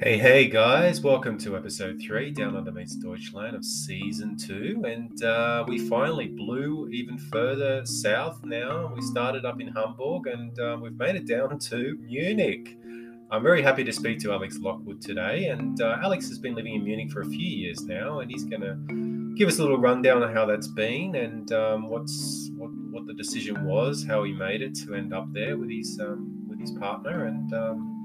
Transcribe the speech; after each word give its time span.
Hey, 0.00 0.16
hey, 0.16 0.48
guys, 0.48 1.02
welcome 1.02 1.36
to 1.40 1.54
episode 1.54 2.00
three, 2.00 2.30
Down 2.30 2.56
Under 2.56 2.72
Meets 2.72 2.96
Deutschland 2.96 3.54
of 3.54 3.62
season 3.62 4.38
two. 4.38 4.82
And 4.86 5.22
uh, 5.22 5.66
we 5.68 5.86
finally 5.86 6.28
blew 6.28 6.88
even 6.88 7.18
further 7.18 7.84
south 7.84 8.42
now. 8.42 8.90
We 8.94 9.02
started 9.02 9.44
up 9.44 9.60
in 9.60 9.68
Hamburg 9.68 10.28
and 10.28 10.58
uh, 10.58 10.78
we've 10.80 10.96
made 10.96 11.16
it 11.16 11.26
down 11.26 11.58
to 11.58 11.98
Munich. 12.00 12.78
I'm 13.30 13.42
very 13.42 13.60
happy 13.60 13.84
to 13.84 13.92
speak 13.92 14.20
to 14.20 14.32
Alex 14.32 14.58
Lockwood 14.58 15.02
today. 15.02 15.48
And 15.48 15.82
uh, 15.82 15.98
Alex 16.02 16.28
has 16.28 16.38
been 16.38 16.54
living 16.54 16.76
in 16.76 16.84
Munich 16.84 17.10
for 17.10 17.20
a 17.20 17.26
few 17.26 17.46
years 17.46 17.82
now, 17.82 18.20
and 18.20 18.30
he's 18.30 18.44
going 18.44 18.62
to 18.62 19.17
give 19.38 19.48
us 19.48 19.58
a 19.60 19.62
little 19.62 19.78
rundown 19.78 20.22
on 20.22 20.34
how 20.34 20.44
that's 20.44 20.66
been 20.66 21.14
and 21.14 21.52
um, 21.52 21.88
what's 21.88 22.50
what, 22.56 22.70
what 22.90 23.06
the 23.06 23.14
decision 23.14 23.64
was, 23.64 24.04
how 24.04 24.24
he 24.24 24.32
made 24.32 24.60
it 24.60 24.74
to 24.74 24.94
end 24.94 25.14
up 25.14 25.32
there 25.32 25.56
with 25.56 25.70
his 25.70 25.98
um, 26.02 26.44
with 26.48 26.60
his 26.60 26.72
partner, 26.72 27.26
and 27.26 27.54
um, 27.54 28.04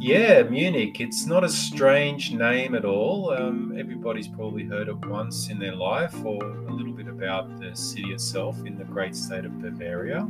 yeah, 0.00 0.42
Munich. 0.42 1.00
It's 1.00 1.24
not 1.24 1.44
a 1.44 1.48
strange 1.48 2.32
name 2.32 2.74
at 2.74 2.84
all. 2.84 3.30
Um, 3.30 3.76
everybody's 3.78 4.28
probably 4.28 4.64
heard 4.64 4.88
it 4.88 5.06
once 5.06 5.48
in 5.48 5.58
their 5.58 5.74
life 5.74 6.14
or 6.24 6.42
a 6.42 6.72
little 6.72 6.92
bit 6.92 7.06
about 7.06 7.58
the 7.60 7.74
city 7.74 8.12
itself 8.12 8.58
in 8.66 8.76
the 8.76 8.84
great 8.84 9.14
state 9.14 9.44
of 9.44 9.62
Bavaria. 9.62 10.28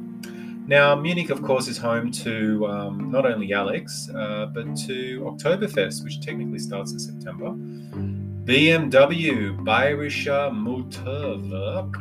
Now, 0.69 0.95
Munich, 0.95 1.31
of 1.31 1.43
course, 1.43 1.67
is 1.67 1.79
home 1.79 2.11
to 2.13 2.67
um, 2.67 3.11
not 3.11 3.25
only 3.25 3.53
Alex, 3.53 4.09
uh, 4.15 4.47
but 4.47 4.77
to 4.87 5.21
Oktoberfest, 5.23 6.05
which 6.05 6.21
technically 6.21 6.59
starts 6.59 6.93
in 6.93 6.99
September. 6.99 7.55
BMW, 8.47 9.59
Bayerischer 9.65 10.53
Motorwerk, 10.53 11.97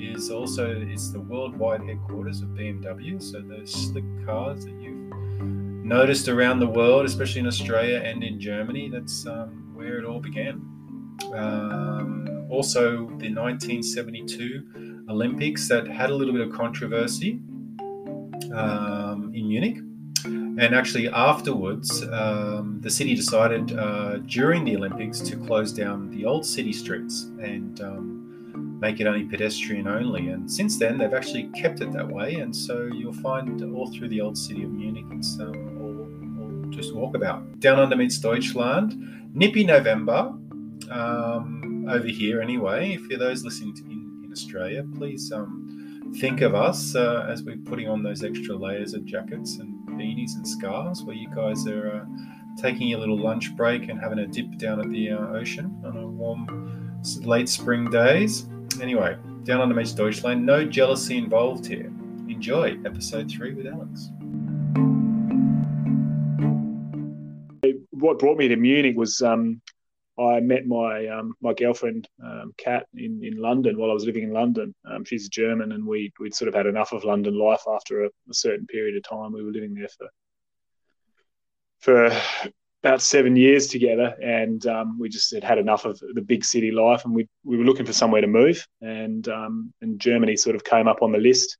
is 0.00 0.30
also 0.30 0.80
it's 0.80 1.10
the 1.10 1.20
worldwide 1.20 1.82
headquarters 1.82 2.40
of 2.40 2.48
BMW. 2.48 3.22
So 3.22 3.42
those 3.42 3.70
slick 3.70 4.04
cars 4.24 4.64
that 4.64 4.72
you've 4.80 5.14
noticed 5.84 6.26
around 6.28 6.60
the 6.60 6.66
world, 6.66 7.04
especially 7.04 7.42
in 7.42 7.46
Australia 7.46 8.00
and 8.02 8.24
in 8.24 8.40
Germany. 8.40 8.88
That's 8.88 9.26
um, 9.26 9.72
where 9.74 9.98
it 9.98 10.06
all 10.06 10.20
began. 10.20 10.62
Um, 11.34 12.46
also, 12.48 13.06
the 13.18 13.28
1972 13.34 15.04
Olympics 15.10 15.68
that 15.68 15.86
had 15.86 16.08
a 16.08 16.14
little 16.14 16.32
bit 16.32 16.48
of 16.48 16.50
controversy 16.50 17.40
um, 18.54 19.32
in 19.34 19.48
Munich. 19.48 19.76
And 20.60 20.74
actually, 20.74 21.08
afterwards, 21.08 22.02
um, 22.12 22.78
the 22.82 22.90
city 22.90 23.14
decided 23.14 23.72
uh, 23.78 24.18
during 24.18 24.62
the 24.62 24.76
Olympics 24.76 25.18
to 25.20 25.36
close 25.36 25.72
down 25.72 26.10
the 26.10 26.26
old 26.26 26.44
city 26.44 26.74
streets 26.74 27.22
and 27.40 27.80
um, 27.80 28.78
make 28.78 29.00
it 29.00 29.06
only 29.06 29.24
pedestrian 29.24 29.88
only. 29.88 30.28
And 30.28 30.52
since 30.52 30.78
then, 30.78 30.98
they've 30.98 31.14
actually 31.14 31.44
kept 31.54 31.80
it 31.80 31.92
that 31.92 32.06
way. 32.06 32.34
And 32.34 32.54
so 32.54 32.90
you'll 32.92 33.14
find 33.14 33.62
all 33.74 33.90
through 33.90 34.10
the 34.10 34.20
old 34.20 34.36
city 34.36 34.62
of 34.62 34.70
Munich, 34.70 35.06
it's 35.12 35.40
um, 35.40 35.78
all, 35.80 36.42
all 36.42 36.70
just 36.70 36.92
walkabout. 36.92 37.58
Down 37.58 37.78
under 37.78 37.96
meets 37.96 38.18
Deutschland, 38.18 39.32
nippy 39.32 39.64
November 39.64 40.34
um, 40.90 41.86
over 41.88 42.08
here 42.08 42.42
anyway. 42.42 42.92
If 42.92 43.08
you're 43.08 43.18
those 43.18 43.44
listening 43.44 43.74
to 43.76 43.84
in, 43.84 44.24
in 44.26 44.30
Australia, 44.30 44.84
please 44.98 45.32
um, 45.32 46.12
think 46.20 46.42
of 46.42 46.54
us 46.54 46.94
uh, 46.94 47.26
as 47.30 47.42
we're 47.44 47.56
putting 47.56 47.88
on 47.88 48.02
those 48.02 48.22
extra 48.22 48.54
layers 48.54 48.92
of 48.92 49.06
jackets 49.06 49.56
and 49.56 49.79
beanies 50.00 50.36
and 50.36 50.48
scarves 50.48 51.02
where 51.02 51.14
you 51.14 51.28
guys 51.28 51.66
are 51.66 52.00
uh, 52.00 52.04
taking 52.56 52.94
a 52.94 52.98
little 52.98 53.18
lunch 53.18 53.54
break 53.54 53.88
and 53.88 54.00
having 54.00 54.20
a 54.20 54.26
dip 54.26 54.56
down 54.56 54.80
at 54.80 54.88
the 54.90 55.10
uh, 55.10 55.26
ocean 55.28 55.78
on 55.84 55.96
a 55.96 56.06
warm 56.06 57.02
late 57.20 57.48
spring 57.48 57.90
days. 57.90 58.48
Anyway, 58.80 59.16
down 59.44 59.60
under 59.60 59.74
meets 59.74 59.92
Deutschland, 59.92 60.44
no 60.44 60.64
jealousy 60.64 61.18
involved 61.18 61.66
here. 61.66 61.92
Enjoy 62.28 62.78
episode 62.86 63.30
three 63.30 63.52
with 63.52 63.66
Alex. 63.66 64.08
What 67.90 68.18
brought 68.18 68.38
me 68.38 68.48
to 68.48 68.56
Munich 68.56 68.96
was 68.96 69.20
um, 69.20 69.60
I 70.20 70.40
met 70.40 70.66
my 70.66 71.06
um, 71.06 71.34
my 71.40 71.54
girlfriend 71.54 72.08
um, 72.22 72.52
Kat 72.58 72.86
in, 72.94 73.24
in 73.24 73.38
London 73.38 73.78
while 73.78 73.90
I 73.90 73.94
was 73.94 74.04
living 74.04 74.24
in 74.24 74.32
London. 74.32 74.74
Um, 74.84 75.04
she's 75.04 75.28
German, 75.28 75.72
and 75.72 75.86
we 75.86 76.12
we'd 76.20 76.34
sort 76.34 76.48
of 76.48 76.54
had 76.54 76.66
enough 76.66 76.92
of 76.92 77.04
London 77.04 77.38
life 77.38 77.62
after 77.68 78.04
a, 78.04 78.08
a 78.08 78.34
certain 78.34 78.66
period 78.66 78.96
of 78.96 79.02
time. 79.08 79.32
We 79.32 79.42
were 79.42 79.52
living 79.52 79.74
there 79.74 79.88
for 79.88 80.08
for 81.80 82.20
about 82.82 83.02
seven 83.02 83.36
years 83.36 83.66
together, 83.68 84.14
and 84.22 84.66
um, 84.66 84.98
we 84.98 85.08
just 85.08 85.32
had 85.32 85.44
had 85.44 85.58
enough 85.58 85.84
of 85.84 86.00
the 86.14 86.22
big 86.22 86.44
city 86.44 86.70
life, 86.70 87.04
and 87.04 87.14
we 87.14 87.26
we 87.44 87.56
were 87.56 87.64
looking 87.64 87.86
for 87.86 87.92
somewhere 87.92 88.20
to 88.20 88.26
move, 88.26 88.66
and 88.82 89.28
um, 89.28 89.72
and 89.80 90.00
Germany 90.00 90.36
sort 90.36 90.56
of 90.56 90.64
came 90.64 90.88
up 90.88 91.02
on 91.02 91.12
the 91.12 91.18
list, 91.18 91.56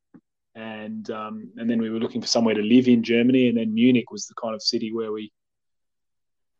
and 0.55 1.11
um, 1.11 1.51
and 1.57 1.69
then 1.69 1.81
we 1.81 1.91
were 1.91 1.99
looking 1.99 2.21
for 2.21 2.27
somewhere 2.27 2.55
to 2.55 2.63
live 2.63 2.89
in 2.89 3.03
Germany, 3.03 3.49
and 3.49 3.57
then 3.57 3.73
Munich 3.73 4.11
was 4.11 4.27
the 4.27 4.35
kind 4.35 4.55
of 4.55 4.63
city 4.63 4.93
where 4.93 5.13
we 5.13 5.31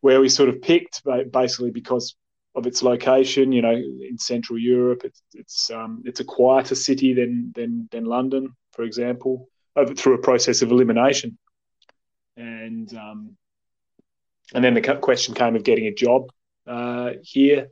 where 0.01 0.21
we 0.21 0.29
sort 0.29 0.49
of 0.49 0.63
picked, 0.63 1.03
basically 1.31 1.71
because 1.71 2.15
of 2.55 2.67
its 2.67 2.83
location, 2.83 3.53
you 3.53 3.63
know, 3.63 3.73
in 3.73 4.19
Central 4.19 4.59
Europe, 4.59 5.03
it's 5.05 5.23
it's 5.35 5.71
um, 5.71 6.03
it's 6.05 6.21
a 6.21 6.25
quieter 6.25 6.75
city 6.75 7.15
than 7.15 7.53
than 7.55 7.89
than 7.93 8.05
London, 8.05 8.55
for 8.73 8.83
example, 8.83 9.49
through 9.97 10.15
a 10.15 10.19
process 10.19 10.63
of 10.63 10.71
elimination, 10.71 11.39
and 12.37 12.93
um, 12.97 13.37
and 14.55 14.65
then 14.65 14.75
the 14.75 14.83
question 15.01 15.35
came 15.35 15.55
of 15.55 15.63
getting 15.63 15.87
a 15.87 15.95
job 15.95 16.31
uh, 16.67 17.13
here. 17.23 17.69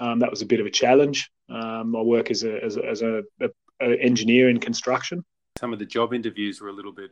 Um, 0.00 0.18
that 0.20 0.30
was 0.30 0.42
a 0.42 0.46
bit 0.46 0.60
of 0.60 0.66
a 0.66 0.70
challenge. 0.70 1.30
Um, 1.48 1.94
I 1.94 2.00
work 2.00 2.30
as 2.30 2.42
a 2.42 2.64
as 2.64 2.76
a, 2.76 2.84
as 2.86 3.02
a, 3.02 3.22
a, 3.40 3.48
a 3.80 4.00
engineer 4.00 4.48
in 4.48 4.60
construction. 4.60 5.24
Some 5.58 5.72
of 5.72 5.78
the 5.78 5.86
job 5.86 6.14
interviews 6.14 6.60
were 6.60 6.68
a 6.68 6.72
little 6.72 6.92
bit 6.92 7.10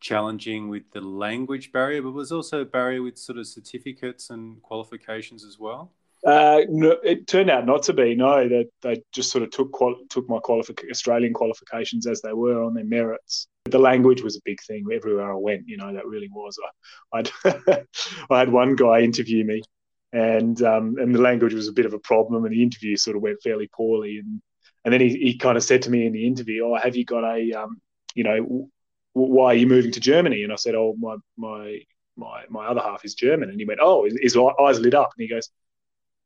challenging 0.00 0.68
with 0.68 0.90
the 0.92 1.00
language 1.00 1.72
barrier, 1.72 2.02
but 2.02 2.12
was 2.12 2.32
also 2.32 2.62
a 2.62 2.64
barrier 2.64 3.02
with 3.02 3.18
sort 3.18 3.38
of 3.38 3.46
certificates 3.46 4.30
and 4.30 4.62
qualifications 4.62 5.44
as 5.44 5.58
well. 5.58 5.92
Uh, 6.24 6.62
no, 6.68 6.96
it 7.04 7.26
turned 7.26 7.50
out 7.50 7.66
not 7.66 7.82
to 7.84 7.92
be. 7.92 8.14
No, 8.14 8.48
that 8.48 8.68
they, 8.82 8.94
they, 8.94 9.02
just 9.12 9.30
sort 9.30 9.44
of 9.44 9.50
took 9.50 9.76
took 10.08 10.28
my 10.28 10.38
Australian 10.90 11.32
qualifications 11.32 12.06
as 12.06 12.20
they 12.20 12.32
were 12.32 12.62
on 12.62 12.74
their 12.74 12.84
merits. 12.84 13.46
The 13.66 13.78
language 13.78 14.22
was 14.22 14.36
a 14.36 14.40
big 14.44 14.58
thing 14.66 14.86
everywhere 14.92 15.30
I 15.30 15.36
went. 15.36 15.68
You 15.68 15.76
know, 15.76 15.92
that 15.92 16.06
really 16.06 16.28
was. 16.32 16.58
I, 17.12 17.22
I 18.30 18.38
had 18.38 18.50
one 18.50 18.74
guy 18.74 19.00
interview 19.00 19.44
me, 19.44 19.62
and 20.12 20.60
um, 20.62 20.96
and 20.98 21.14
the 21.14 21.20
language 21.20 21.54
was 21.54 21.68
a 21.68 21.72
bit 21.72 21.86
of 21.86 21.94
a 21.94 21.98
problem, 22.00 22.44
and 22.44 22.52
the 22.52 22.62
interview 22.62 22.96
sort 22.96 23.16
of 23.16 23.22
went 23.22 23.42
fairly 23.42 23.68
poorly. 23.72 24.18
And 24.18 24.40
and 24.84 24.92
then 24.92 25.00
he, 25.00 25.10
he 25.10 25.38
kind 25.38 25.56
of 25.56 25.64
said 25.64 25.82
to 25.82 25.90
me 25.90 26.06
in 26.06 26.12
the 26.12 26.26
interview, 26.26 26.64
"Oh, 26.64 26.74
have 26.76 26.96
you 26.96 27.04
got 27.04 27.24
a 27.24 27.52
um, 27.52 27.80
you 28.16 28.24
know, 28.24 28.68
why 29.16 29.46
are 29.46 29.54
you 29.54 29.66
moving 29.66 29.92
to 29.92 30.00
Germany?" 30.00 30.42
And 30.42 30.52
I 30.52 30.56
said, 30.56 30.74
"Oh, 30.74 30.94
my 30.98 31.16
my 31.36 31.80
my 32.16 32.44
my 32.48 32.66
other 32.66 32.80
half 32.80 33.04
is 33.04 33.14
German." 33.14 33.50
And 33.50 33.58
he 33.58 33.66
went, 33.66 33.80
"Oh," 33.82 34.04
his 34.04 34.36
eyes 34.36 34.80
lit 34.80 34.94
up, 34.94 35.10
and 35.16 35.22
he 35.22 35.28
goes 35.28 35.50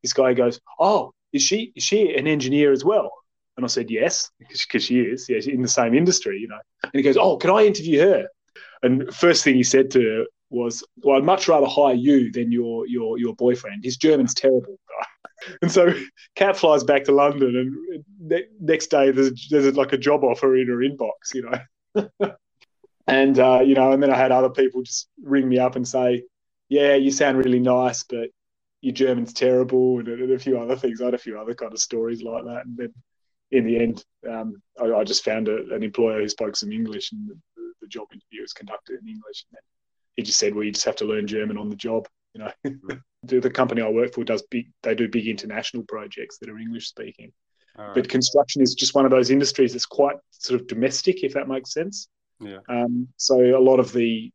this 0.03 0.13
guy 0.13 0.35
goes, 0.35 0.61
"Oh, 0.79 1.13
is 1.33 1.43
she 1.43 1.73
is 1.77 1.85
she 1.85 2.15
an 2.15 2.27
engineer 2.27 2.73
as 2.73 2.85
well?" 2.85 3.13
And 3.57 3.65
I 3.65 3.69
said, 3.69 3.91
"Yes, 3.91 4.31
because 4.39 4.85
she 4.85 5.01
is. 5.01 5.29
Yeah, 5.29 5.41
in 5.47 5.63
the 5.63 5.69
same 5.69 5.95
industry, 5.95 6.39
you 6.39 6.49
know." 6.49 6.61
And 6.83 6.93
he 6.95 7.03
goes, 7.03 7.17
"Oh, 7.17 7.37
can 7.37 7.51
I 7.51 7.65
interview 7.65 8.01
her?" 8.01 8.29
And 8.83 9.15
first 9.15 9.45
thing 9.45 9.55
he 9.55 9.63
said 9.63 9.91
to 9.93 10.01
her 10.01 10.25
was, 10.51 10.83
"Well, 11.03 11.17
I'd 11.17 11.25
much 11.25 11.49
rather 11.49 11.67
hire 11.67 11.95
you 11.95 12.33
than 12.33 12.51
your 12.53 12.87
your 12.87 13.19
your 13.19 13.35
boyfriend. 13.35 13.85
His 13.85 13.97
German's 13.97 14.35
terrible." 14.35 14.79
And 15.63 15.73
so 15.73 15.95
Kat 16.35 16.55
flies 16.55 16.85
back 16.85 17.05
to 17.05 17.13
London, 17.13 17.57
and 17.57 18.05
ne- 18.21 18.49
next 18.61 18.89
day 18.89 19.11
there's, 19.11 19.49
there's 19.49 19.75
like 19.75 19.95
a 19.95 19.97
job 19.97 20.23
offer 20.23 20.55
in 20.55 20.69
her 20.69 20.77
inbox, 20.77 21.33
you 21.33 21.51
know. 21.95 22.31
and 23.11 23.39
uh, 23.39 23.61
you 23.65 23.75
know, 23.75 23.93
and 23.93 24.03
then 24.03 24.11
I 24.11 24.17
had 24.17 24.33
other 24.33 24.51
people 24.51 24.83
just 24.83 25.09
ring 25.23 25.49
me 25.49 25.59
up 25.59 25.77
and 25.77 25.87
say, 25.87 26.25
"Yeah, 26.69 26.95
you 26.95 27.11
sound 27.11 27.39
really 27.39 27.61
nice, 27.61 28.05
but 28.05 28.31
your 28.81 28.95
German's 28.95 29.33
terrible, 29.33 29.99
and, 29.99 30.09
and, 30.09 30.33
a 30.33 30.39
few 30.39 30.59
other 30.59 30.77
things. 30.77 31.01
I 31.01 31.07
had 31.07 31.15
a 31.15 31.19
few 31.19 31.39
other 31.39 31.55
kind 31.55 31.73
of 31.73 31.81
stories 31.81 32.23
like 32.23 32.45
that, 32.45 32.67
and 32.67 32.77
then 32.77 32.95
in 33.51 33.65
the 33.65 33.79
end, 33.79 34.05
um, 34.29 34.63
I, 34.81 34.87
I, 34.93 35.05
just 35.05 35.25
found 35.25 35.49
a, 35.49 35.75
an 35.75 35.83
employer 35.83 36.21
who 36.21 36.29
spoke 36.29 36.57
some 36.57 36.73
English, 36.73 37.13
and 37.13 37.29
the, 37.29 37.35
the, 37.81 37.89
job 37.89 38.07
interview 38.13 38.43
was 38.43 38.53
conducted 38.53 39.01
in 39.03 39.09
English. 39.09 39.45
And 39.51 39.59
he 40.17 40.23
just 40.23 40.39
said, 40.39 40.55
"Well, 40.55 40.65
you 40.65 40.73
just 40.73 40.87
have 40.87 40.97
to 40.97 41.05
learn 41.05 41.27
German 41.27 41.59
on 41.59 41.69
the 41.69 41.77
job." 41.77 42.07
You 42.35 42.45
know, 42.45 43.01
the 43.25 43.51
company 43.51 43.83
I 43.83 43.89
work 43.89 44.15
for 44.15 44.25
does 44.25 44.43
big. 44.51 44.71
They 44.83 44.95
do 44.95 45.09
big 45.09 45.27
international 45.27 45.85
projects 45.89 46.39
that 46.39 46.49
are 46.49 46.59
English 46.59 46.89
speaking. 46.89 47.33
Right. 47.77 47.95
But 47.95 48.09
construction 48.09 48.63
is 48.63 48.75
just 48.75 48.95
one 48.95 49.05
of 49.05 49.11
those 49.11 49.31
industries 49.31 49.73
that's 49.73 49.87
quite 49.87 50.17
sort 50.31 50.61
of 50.61 50.67
domestic, 50.67 51.23
if 51.23 51.35
that 51.35 51.49
makes 51.49 51.73
sense. 51.73 52.09
Yeah. 52.41 52.59
Um, 52.69 53.09
so 53.17 53.37
a 53.57 53.61
lot 53.61 53.81
of 53.81 53.93
the 53.93 54.31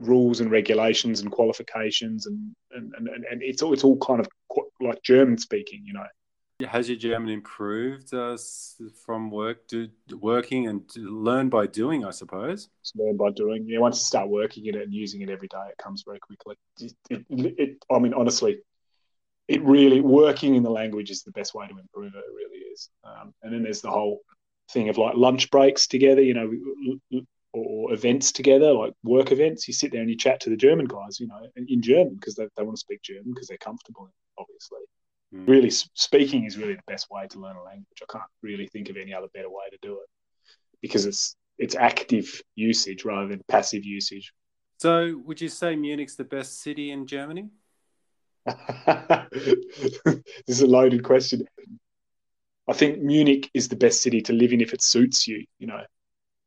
rules 0.00 0.40
and 0.40 0.50
regulations 0.50 1.20
and 1.20 1.30
qualifications 1.30 2.26
and 2.26 2.54
and, 2.72 2.92
and, 2.96 3.08
and 3.08 3.42
it's 3.42 3.62
all 3.62 3.72
it's 3.72 3.84
all 3.84 3.96
kind 3.98 4.20
of 4.20 4.28
like 4.80 5.02
German 5.02 5.38
speaking, 5.38 5.82
you 5.84 5.92
know. 5.92 6.06
Has 6.68 6.88
your 6.88 6.96
German 6.96 7.30
improved 7.30 8.14
uh, 8.14 8.36
from 9.04 9.30
work 9.30 9.66
to 9.68 9.88
working 10.20 10.68
and 10.68 10.88
to 10.90 11.00
learn 11.00 11.48
by 11.48 11.66
doing? 11.66 12.04
I 12.04 12.10
suppose. 12.10 12.68
Learn 12.94 13.16
by 13.16 13.30
doing. 13.30 13.64
Yeah, 13.66 13.80
once 13.80 13.98
you 13.98 14.04
start 14.04 14.28
working 14.28 14.66
in 14.66 14.76
it 14.76 14.82
and 14.82 14.94
using 14.94 15.20
it 15.22 15.30
every 15.30 15.48
day, 15.48 15.64
it 15.68 15.82
comes 15.82 16.04
very 16.06 16.20
quickly. 16.20 16.54
It, 16.80 16.94
it, 17.10 17.24
it, 17.58 17.84
I 17.90 17.98
mean, 17.98 18.14
honestly, 18.14 18.58
it 19.48 19.62
really 19.62 20.00
working 20.00 20.54
in 20.54 20.62
the 20.62 20.70
language 20.70 21.10
is 21.10 21.22
the 21.22 21.32
best 21.32 21.54
way 21.54 21.66
to 21.66 21.76
improve 21.76 22.14
it. 22.14 22.18
It 22.18 22.34
really 22.34 22.64
is. 22.72 22.88
Um, 23.02 23.34
and 23.42 23.52
then 23.52 23.64
there's 23.64 23.80
the 23.80 23.90
whole 23.90 24.20
thing 24.70 24.88
of 24.88 24.96
like 24.96 25.16
lunch 25.16 25.50
breaks 25.50 25.88
together, 25.88 26.22
you 26.22 26.34
know, 26.34 27.26
or 27.54 27.92
events 27.92 28.32
together, 28.32 28.72
like 28.72 28.92
work 29.04 29.32
events. 29.32 29.68
You 29.68 29.74
sit 29.74 29.92
there 29.92 30.00
and 30.00 30.10
you 30.10 30.16
chat 30.16 30.40
to 30.40 30.50
the 30.50 30.56
German 30.56 30.86
guys, 30.86 31.20
you 31.20 31.28
know, 31.28 31.40
in 31.56 31.80
German 31.80 32.14
because 32.14 32.34
they, 32.34 32.46
they 32.56 32.62
want 32.62 32.76
to 32.76 32.80
speak 32.80 33.02
German 33.02 33.32
because 33.32 33.48
they're 33.48 33.56
comfortable, 33.58 34.10
obviously. 34.36 34.80
Mm. 35.34 35.48
Really, 35.48 35.70
speaking 35.70 36.44
is 36.44 36.58
really 36.58 36.74
the 36.74 36.82
best 36.86 37.06
way 37.10 37.26
to 37.28 37.38
learn 37.38 37.56
a 37.56 37.62
language. 37.62 38.02
I 38.02 38.12
can't 38.12 38.24
really 38.42 38.66
think 38.66 38.90
of 38.90 38.96
any 38.96 39.14
other 39.14 39.28
better 39.32 39.48
way 39.48 39.64
to 39.70 39.78
do 39.80 39.94
it 39.94 40.08
because 40.82 41.06
it's 41.06 41.36
it's 41.58 41.76
active 41.76 42.42
usage 42.56 43.04
rather 43.04 43.28
than 43.28 43.42
passive 43.48 43.84
usage. 43.84 44.32
So, 44.78 45.20
would 45.24 45.40
you 45.40 45.48
say 45.48 45.76
Munich's 45.76 46.16
the 46.16 46.24
best 46.24 46.60
city 46.60 46.90
in 46.90 47.06
Germany? 47.06 47.48
this 48.46 50.22
is 50.48 50.60
a 50.60 50.66
loaded 50.66 51.04
question. 51.04 51.46
I 52.68 52.72
think 52.72 53.00
Munich 53.00 53.50
is 53.54 53.68
the 53.68 53.76
best 53.76 54.02
city 54.02 54.20
to 54.22 54.32
live 54.32 54.52
in 54.52 54.60
if 54.60 54.74
it 54.74 54.82
suits 54.82 55.26
you. 55.26 55.44
You 55.58 55.68
know, 55.68 55.80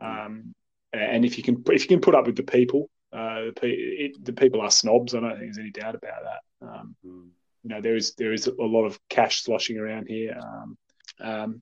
um, 0.01 0.53
and 0.93 1.25
if 1.25 1.37
you 1.37 1.43
can 1.43 1.63
if 1.67 1.83
you 1.83 1.87
can 1.87 2.01
put 2.01 2.15
up 2.15 2.25
with 2.25 2.35
the 2.35 2.43
people, 2.43 2.89
uh, 3.13 3.51
it, 3.61 4.23
the 4.23 4.33
people 4.33 4.61
are 4.61 4.71
snobs. 4.71 5.13
I 5.13 5.19
don't 5.19 5.31
think 5.31 5.41
there's 5.41 5.57
any 5.57 5.71
doubt 5.71 5.95
about 5.95 6.23
that. 6.23 6.67
Um, 6.67 6.95
mm. 7.05 7.27
You 7.63 7.69
know, 7.69 7.81
there 7.81 7.95
is 7.95 8.13
there 8.15 8.33
is 8.33 8.47
a 8.47 8.53
lot 8.59 8.85
of 8.85 8.99
cash 9.09 9.43
sloshing 9.43 9.77
around 9.77 10.07
here. 10.07 10.39
Um, 10.41 10.77
um, 11.19 11.61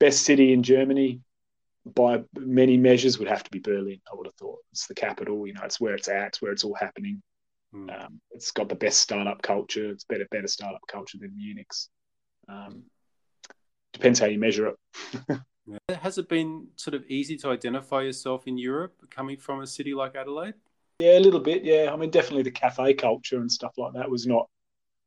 best 0.00 0.24
city 0.24 0.52
in 0.52 0.62
Germany 0.62 1.20
by 1.84 2.22
many 2.34 2.76
measures 2.76 3.18
would 3.18 3.28
have 3.28 3.44
to 3.44 3.50
be 3.50 3.58
Berlin. 3.58 4.00
I 4.10 4.14
would 4.14 4.26
have 4.26 4.34
thought 4.34 4.58
it's 4.72 4.86
the 4.86 4.94
capital. 4.94 5.46
You 5.46 5.54
know, 5.54 5.62
it's 5.64 5.80
where 5.80 5.94
it's 5.94 6.08
at. 6.08 6.28
It's 6.28 6.42
where 6.42 6.52
it's 6.52 6.64
all 6.64 6.74
happening. 6.74 7.22
Mm. 7.74 8.20
it's 8.30 8.52
got 8.52 8.68
the 8.68 8.76
best 8.76 9.00
startup 9.00 9.42
culture. 9.42 9.90
It's 9.90 10.04
better 10.04 10.26
better 10.30 10.46
startup 10.46 10.82
culture 10.86 11.18
than 11.20 11.36
Munich's. 11.36 11.88
Um, 12.48 12.84
depends 13.92 14.20
how 14.20 14.26
you 14.26 14.38
measure 14.38 14.68
it. 14.68 14.76
Yeah. 15.66 15.96
Has 15.96 16.18
it 16.18 16.28
been 16.28 16.68
sort 16.76 16.94
of 16.94 17.04
easy 17.06 17.36
to 17.38 17.50
identify 17.50 18.02
yourself 18.02 18.46
in 18.46 18.58
Europe 18.58 18.94
coming 19.10 19.36
from 19.36 19.60
a 19.62 19.66
city 19.66 19.94
like 19.94 20.14
Adelaide? 20.14 20.54
Yeah, 21.00 21.18
a 21.18 21.20
little 21.20 21.40
bit. 21.40 21.64
Yeah, 21.64 21.90
I 21.92 21.96
mean, 21.96 22.10
definitely 22.10 22.42
the 22.42 22.50
cafe 22.50 22.94
culture 22.94 23.40
and 23.40 23.50
stuff 23.50 23.72
like 23.78 23.94
that 23.94 24.10
was 24.10 24.26
not 24.26 24.48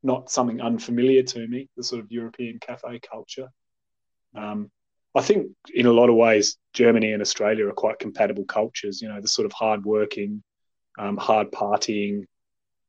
not 0.03 0.29
something 0.29 0.61
unfamiliar 0.61 1.23
to 1.23 1.47
me. 1.47 1.69
The 1.75 1.83
sort 1.83 2.03
of 2.03 2.11
European 2.11 2.59
cafe 2.59 2.99
culture. 2.99 3.49
Um, 4.35 4.69
I 5.15 5.21
think 5.21 5.47
in 5.73 5.85
a 5.85 5.91
lot 5.91 6.09
of 6.09 6.15
ways, 6.15 6.57
Germany 6.73 7.13
and 7.13 7.21
Australia 7.21 7.67
are 7.67 7.73
quite 7.73 7.99
compatible 7.99 8.45
cultures. 8.45 9.01
You 9.01 9.09
know, 9.09 9.21
the 9.21 9.27
sort 9.27 9.45
of 9.45 9.53
hardworking, 9.53 10.43
um, 10.99 11.17
hard 11.17 11.51
partying 11.51 12.25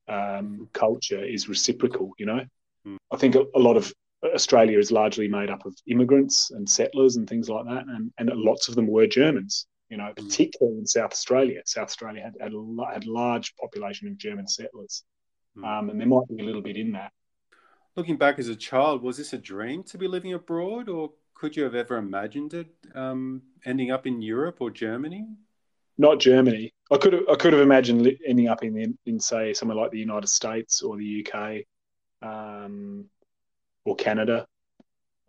um, 0.08 0.68
culture 0.72 1.24
is 1.24 1.48
reciprocal. 1.48 2.12
You 2.18 2.26
know, 2.26 2.40
mm. 2.86 2.96
I 3.12 3.16
think 3.16 3.34
a, 3.34 3.44
a 3.54 3.58
lot 3.58 3.76
of 3.76 3.92
Australia 4.24 4.78
is 4.78 4.90
largely 4.90 5.28
made 5.28 5.50
up 5.50 5.64
of 5.64 5.76
immigrants 5.86 6.50
and 6.50 6.68
settlers 6.68 7.16
and 7.16 7.28
things 7.28 7.48
like 7.48 7.64
that, 7.66 7.84
and, 7.86 8.12
and 8.18 8.30
lots 8.34 8.68
of 8.68 8.74
them 8.74 8.86
were 8.86 9.06
Germans. 9.06 9.66
You 9.88 9.96
know, 9.96 10.12
mm. 10.12 10.16
particularly 10.16 10.78
in 10.78 10.86
South 10.86 11.12
Australia. 11.12 11.62
South 11.64 11.88
Australia 11.88 12.22
had 12.22 12.34
had 12.40 12.52
a 12.52 12.92
had 12.92 13.06
large 13.06 13.54
population 13.56 14.08
of 14.08 14.18
German 14.18 14.46
settlers, 14.46 15.04
mm. 15.56 15.64
um, 15.64 15.90
and 15.90 16.00
there 16.00 16.08
might 16.08 16.28
be 16.28 16.42
a 16.42 16.44
little 16.44 16.62
bit 16.62 16.76
in 16.76 16.92
that. 16.92 17.12
Looking 17.96 18.16
back 18.16 18.38
as 18.38 18.48
a 18.48 18.56
child, 18.56 19.02
was 19.02 19.16
this 19.16 19.32
a 19.32 19.38
dream 19.38 19.82
to 19.84 19.98
be 19.98 20.06
living 20.06 20.34
abroad, 20.34 20.88
or 20.88 21.12
could 21.34 21.56
you 21.56 21.64
have 21.64 21.74
ever 21.74 21.96
imagined 21.96 22.54
it 22.54 22.68
um, 22.94 23.42
ending 23.64 23.90
up 23.90 24.06
in 24.06 24.20
Europe 24.20 24.58
or 24.60 24.70
Germany? 24.70 25.26
Not 25.96 26.20
Germany. 26.20 26.72
I 26.92 26.96
could 26.96 27.12
have, 27.12 27.22
I 27.30 27.34
could 27.34 27.52
have 27.52 27.62
imagined 27.62 28.08
ending 28.26 28.48
up 28.48 28.62
in, 28.62 28.78
in, 28.78 28.98
in 29.06 29.18
say 29.18 29.52
somewhere 29.52 29.76
like 29.76 29.90
the 29.90 29.98
United 29.98 30.28
States 30.28 30.82
or 30.82 30.96
the 30.96 31.26
UK. 31.26 31.64
Um, 32.22 33.06
or 33.88 33.96
Canada. 33.96 34.46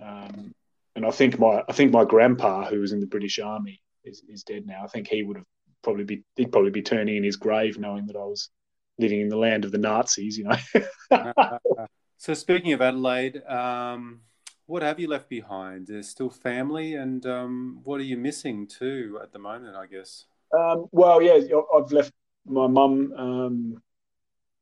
Um, 0.02 0.54
and 0.96 1.06
I 1.06 1.12
think 1.12 1.40
my 1.40 1.64
I 1.68 1.72
think 1.72 1.92
my 1.92 2.04
grandpa, 2.04 2.66
who 2.66 2.80
was 2.80 2.92
in 2.92 3.00
the 3.00 3.08
British 3.08 3.40
Army, 3.40 3.82
is, 4.04 4.24
is 4.28 4.44
dead 4.44 4.66
now. 4.66 4.84
I 4.84 4.88
think 4.88 5.08
he 5.08 5.24
would 5.24 5.38
have 5.38 5.46
probably 5.82 6.04
be 6.04 6.24
he'd 6.36 6.52
probably 6.52 6.72
be 6.72 6.82
turning 6.82 7.18
in 7.18 7.24
his 7.24 7.38
grave 7.38 7.78
knowing 7.78 8.06
that 8.08 8.16
I 8.16 8.26
was 8.26 8.50
living 8.98 9.22
in 9.22 9.30
the 9.30 9.38
land 9.38 9.66
of 9.66 9.72
the 9.72 9.78
Nazis. 9.78 10.38
You 10.38 10.46
know. 10.46 11.58
so 12.18 12.34
speaking 12.34 12.74
of 12.74 12.82
Adelaide, 12.82 13.42
um, 13.48 14.22
what 14.66 14.84
have 14.84 15.00
you 15.00 15.08
left 15.08 15.30
behind? 15.30 15.88
There's 15.88 16.10
still 16.10 16.30
family, 16.30 16.96
and 16.96 17.26
um, 17.26 17.80
what 17.84 18.02
are 18.02 18.06
you 18.06 18.18
missing 18.18 18.68
too 18.68 19.20
at 19.24 19.32
the 19.32 19.40
moment? 19.40 19.76
I 19.76 19.86
guess. 19.86 20.26
Um, 20.58 20.88
well, 20.92 21.22
yeah, 21.22 21.40
I've 21.76 21.92
left. 21.92 22.12
My 22.46 22.68
mum 22.68 23.14
um, 23.16 23.84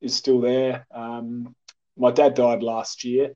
is 0.01 0.13
still 0.13 0.41
there. 0.41 0.85
Um, 0.91 1.55
my 1.97 2.11
dad 2.11 2.35
died 2.35 2.61
last 2.63 3.03
year, 3.03 3.33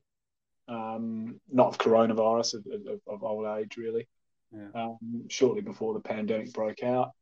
um, 0.68 1.40
not 1.50 1.68
of 1.68 1.78
coronavirus, 1.78 2.54
of, 2.54 2.66
of, 2.66 3.00
of 3.06 3.24
old 3.24 3.46
age, 3.58 3.76
really. 3.76 4.06
Yeah. 4.52 4.82
Um, 4.82 5.24
shortly 5.28 5.62
before 5.62 5.94
the 5.94 6.00
pandemic 6.00 6.52
broke 6.52 6.82
out. 6.82 7.12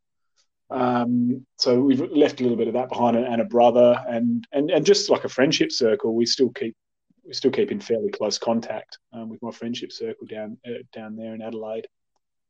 Um, 0.68 1.46
so 1.58 1.80
we've 1.80 2.00
left 2.00 2.40
a 2.40 2.42
little 2.42 2.58
bit 2.58 2.68
of 2.68 2.74
that 2.74 2.88
behind, 2.88 3.16
and 3.16 3.40
a 3.40 3.44
brother, 3.44 4.02
and 4.08 4.46
and 4.52 4.70
and 4.70 4.84
just 4.84 5.10
like 5.10 5.24
a 5.24 5.28
friendship 5.28 5.72
circle, 5.72 6.14
we 6.14 6.26
still 6.26 6.50
keep 6.50 6.76
we 7.24 7.32
still 7.32 7.50
keep 7.50 7.70
in 7.70 7.80
fairly 7.80 8.10
close 8.10 8.38
contact 8.38 8.98
um, 9.12 9.28
with 9.28 9.42
my 9.42 9.50
friendship 9.50 9.92
circle 9.92 10.26
down 10.26 10.58
uh, 10.66 10.82
down 10.92 11.16
there 11.16 11.34
in 11.34 11.42
Adelaide. 11.42 11.86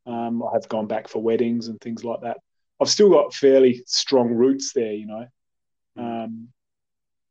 Um, 0.07 0.43
I 0.43 0.53
have 0.55 0.69
gone 0.69 0.87
back 0.87 1.09
for 1.09 1.23
weddings 1.23 1.69
and 1.69 1.81
things 1.81 2.05
like 2.05 2.21
that. 2.23 2.39
I've 2.81 2.89
still 2.89 3.11
got 3.11 3.35
fairly 3.35 3.83
strong 3.87 4.29
roots 4.31 4.73
there, 4.73 4.93
you 4.93 5.07
know, 5.07 5.27
mm. 5.99 6.25
um, 6.25 6.49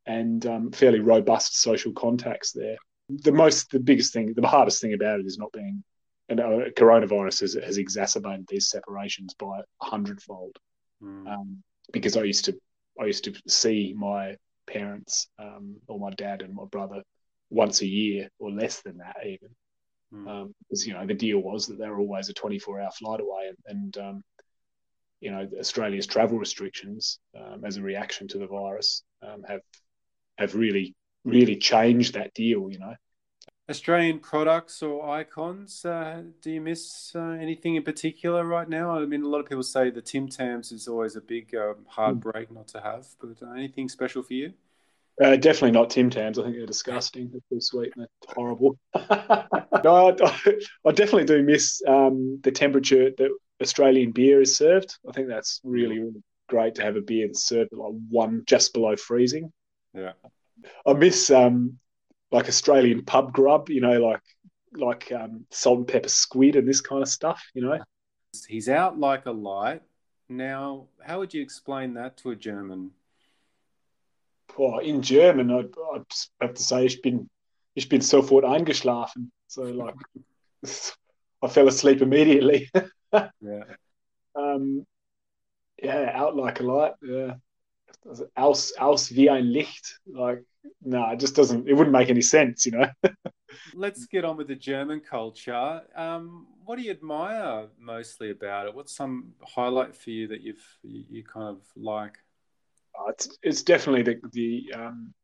and 0.06 0.46
um, 0.46 0.70
fairly 0.70 1.00
robust 1.00 1.60
social 1.60 1.92
contacts 1.92 2.52
there 2.52 2.76
the 3.22 3.32
most, 3.32 3.70
the 3.70 3.80
biggest 3.80 4.12
thing, 4.12 4.32
the 4.34 4.46
hardest 4.46 4.80
thing 4.80 4.94
about 4.94 5.20
it 5.20 5.26
is 5.26 5.38
not 5.38 5.52
being, 5.52 5.82
and 6.28 6.40
uh, 6.40 6.70
coronavirus 6.76 7.40
has, 7.40 7.54
has, 7.54 7.78
exacerbated 7.78 8.46
these 8.48 8.68
separations 8.68 9.34
by 9.34 9.60
a 9.60 9.84
hundredfold. 9.84 10.56
Mm. 11.02 11.26
Um, 11.26 11.62
because 11.92 12.16
I 12.16 12.22
used 12.22 12.44
to, 12.46 12.58
I 13.00 13.06
used 13.06 13.24
to 13.24 13.34
see 13.48 13.94
my 13.96 14.36
parents, 14.66 15.28
um, 15.38 15.76
or 15.88 15.98
my 15.98 16.10
dad 16.10 16.42
and 16.42 16.54
my 16.54 16.64
brother, 16.64 17.02
once 17.50 17.80
a 17.80 17.86
year 17.86 18.28
or 18.38 18.50
less 18.50 18.80
than 18.82 18.98
that 18.98 19.16
even. 19.26 19.48
Mm. 20.14 20.28
Um, 20.28 20.54
because 20.60 20.86
you 20.86 20.92
know 20.92 21.06
the 21.06 21.14
deal 21.14 21.38
was 21.38 21.66
that 21.66 21.78
they 21.78 21.88
were 21.88 21.98
always 22.00 22.28
a 22.28 22.34
24 22.34 22.80
hour 22.80 22.90
flight 22.90 23.20
away, 23.20 23.48
and, 23.48 23.56
and 23.66 23.98
um, 23.98 24.24
you 25.20 25.30
know 25.30 25.48
Australia's 25.58 26.06
travel 26.06 26.38
restrictions 26.38 27.18
um, 27.38 27.64
as 27.64 27.76
a 27.76 27.82
reaction 27.82 28.26
to 28.28 28.38
the 28.38 28.46
virus 28.46 29.02
um, 29.22 29.42
have 29.46 29.60
have 30.38 30.54
really 30.54 30.94
really 31.24 31.56
changed 31.56 32.14
that 32.14 32.34
deal, 32.34 32.70
you 32.70 32.78
know. 32.78 32.94
Australian 33.68 34.18
products 34.18 34.82
or 34.82 35.08
icons, 35.08 35.84
uh, 35.84 36.22
do 36.42 36.50
you 36.50 36.60
miss 36.60 37.12
uh, 37.14 37.36
anything 37.40 37.76
in 37.76 37.84
particular 37.84 38.44
right 38.44 38.68
now? 38.68 38.98
I 38.98 39.06
mean, 39.06 39.22
a 39.22 39.28
lot 39.28 39.38
of 39.38 39.46
people 39.46 39.62
say 39.62 39.90
the 39.90 40.02
Tim 40.02 40.28
Tams 40.28 40.72
is 40.72 40.88
always 40.88 41.14
a 41.14 41.20
big 41.20 41.54
um, 41.54 41.76
heartbreak 41.86 42.50
mm. 42.50 42.56
not 42.56 42.66
to 42.68 42.80
have, 42.80 43.06
but 43.20 43.46
uh, 43.46 43.52
anything 43.52 43.88
special 43.88 44.24
for 44.24 44.34
you? 44.34 44.52
Uh, 45.22 45.36
definitely 45.36 45.70
not 45.70 45.90
Tim 45.90 46.10
Tams. 46.10 46.38
I 46.38 46.42
think 46.42 46.56
they're 46.56 46.66
disgusting. 46.66 47.30
They're 47.30 47.40
too 47.48 47.60
sweet 47.60 47.92
and 47.94 48.06
they're 48.06 48.34
horrible. 48.34 48.76
no, 48.94 48.98
I, 49.04 50.16
I, 50.86 50.92
definitely 50.92 51.26
do 51.26 51.42
miss 51.42 51.80
um, 51.86 52.40
the 52.42 52.50
temperature 52.50 53.10
that 53.18 53.30
Australian 53.62 54.10
beer 54.10 54.40
is 54.40 54.56
served. 54.56 54.96
I 55.08 55.12
think 55.12 55.28
that's 55.28 55.60
really, 55.62 55.98
really 56.00 56.22
great 56.48 56.74
to 56.76 56.82
have 56.82 56.96
a 56.96 57.02
beer 57.02 57.28
that's 57.28 57.44
served 57.44 57.72
at 57.72 57.78
like 57.78 57.92
one 58.08 58.42
just 58.46 58.72
below 58.72 58.96
freezing. 58.96 59.52
Yeah. 59.94 60.12
I 60.86 60.92
miss 60.92 61.30
um, 61.30 61.78
like 62.30 62.48
Australian 62.48 63.04
pub 63.04 63.32
grub, 63.32 63.68
you 63.68 63.80
know, 63.80 64.00
like 64.00 64.22
like 64.72 65.12
um, 65.12 65.46
salt 65.50 65.78
and 65.78 65.88
pepper 65.88 66.08
squid 66.08 66.56
and 66.56 66.68
this 66.68 66.80
kind 66.80 67.02
of 67.02 67.08
stuff, 67.08 67.42
you 67.54 67.62
know. 67.62 67.78
He's 68.48 68.68
out 68.68 68.98
like 68.98 69.26
a 69.26 69.32
light. 69.32 69.82
Now, 70.28 70.86
how 71.02 71.18
would 71.18 71.34
you 71.34 71.42
explain 71.42 71.94
that 71.94 72.16
to 72.18 72.30
a 72.30 72.36
German? 72.36 72.92
Well, 74.56 74.78
in 74.78 75.02
German, 75.02 75.50
I'd, 75.50 75.70
I'd 75.94 76.04
have 76.40 76.54
to 76.54 76.62
say, 76.62 76.86
ich 76.86 77.02
bin, 77.02 77.28
ich 77.74 77.88
bin 77.88 78.00
sofort 78.00 78.44
eingeschlafen. 78.44 79.30
So, 79.48 79.62
like, 79.62 79.96
I 81.42 81.48
fell 81.48 81.68
asleep 81.68 82.02
immediately. 82.02 82.70
yeah. 83.12 83.64
Um, 84.36 84.86
yeah, 85.82 86.12
out 86.14 86.36
like 86.36 86.60
a 86.60 86.62
light. 86.62 86.92
Yeah. 87.02 87.34
Aus, 88.36 88.72
aus 88.78 89.10
wie 89.10 89.30
ein 89.30 89.46
Licht. 89.46 89.98
Like, 90.06 90.44
no, 90.82 91.10
it 91.10 91.20
just 91.20 91.34
doesn't. 91.34 91.68
It 91.68 91.74
wouldn't 91.74 91.92
make 91.92 92.10
any 92.10 92.22
sense, 92.22 92.66
you 92.66 92.72
know. 92.72 92.86
Let's 93.74 94.06
get 94.06 94.24
on 94.24 94.36
with 94.36 94.48
the 94.48 94.54
German 94.54 95.00
culture. 95.00 95.82
Um, 95.94 96.46
what 96.64 96.76
do 96.76 96.82
you 96.82 96.90
admire 96.90 97.66
mostly 97.78 98.30
about 98.30 98.66
it? 98.66 98.74
What's 98.74 98.94
some 98.94 99.32
highlight 99.42 99.94
for 99.94 100.10
you 100.10 100.28
that 100.28 100.40
you've 100.40 100.64
you, 100.82 101.04
you 101.08 101.24
kind 101.24 101.48
of 101.48 101.60
like? 101.76 102.16
Uh, 102.98 103.10
it's 103.10 103.38
it's 103.42 103.62
definitely 103.62 104.02
the 104.02 104.20
the. 104.32 104.72
Um, 104.74 105.14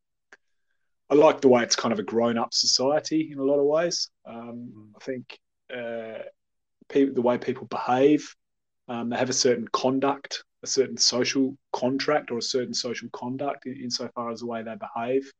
I 1.08 1.14
like 1.14 1.40
the 1.40 1.48
way 1.48 1.62
it's 1.62 1.76
kind 1.76 1.92
of 1.92 2.00
a 2.00 2.02
grown 2.02 2.36
up 2.36 2.52
society 2.52 3.30
in 3.32 3.38
a 3.38 3.44
lot 3.44 3.60
of 3.60 3.66
ways. 3.66 4.10
Um, 4.26 4.72
mm. 4.74 4.88
I 4.96 5.04
think 5.04 5.38
uh, 5.72 6.24
people, 6.88 7.14
the 7.14 7.22
way 7.22 7.38
people 7.38 7.68
behave, 7.68 8.34
um, 8.88 9.10
they 9.10 9.16
have 9.16 9.30
a 9.30 9.34
certain 9.34 9.68
conduct 9.68 10.42
a 10.62 10.68
certain 10.68 10.96
social 10.96 11.56
contract 11.72 12.30
or 12.30 12.38
a 12.38 12.42
certain 12.42 12.74
social 12.74 13.08
conduct 13.12 13.66
in, 13.66 13.76
insofar 13.76 14.30
as 14.30 14.40
the 14.40 14.46
way 14.46 14.62
they 14.62 14.74
behave. 14.74 15.30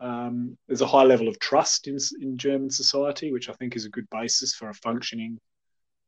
Um, 0.00 0.58
there's 0.66 0.80
a 0.80 0.86
high 0.86 1.04
level 1.04 1.28
of 1.28 1.38
trust 1.38 1.86
in, 1.86 1.98
in 2.20 2.36
German 2.36 2.70
society, 2.70 3.32
which 3.32 3.48
I 3.48 3.52
think 3.54 3.76
is 3.76 3.84
a 3.84 3.90
good 3.90 4.08
basis 4.10 4.54
for 4.54 4.68
a 4.68 4.74
functioning 4.74 5.38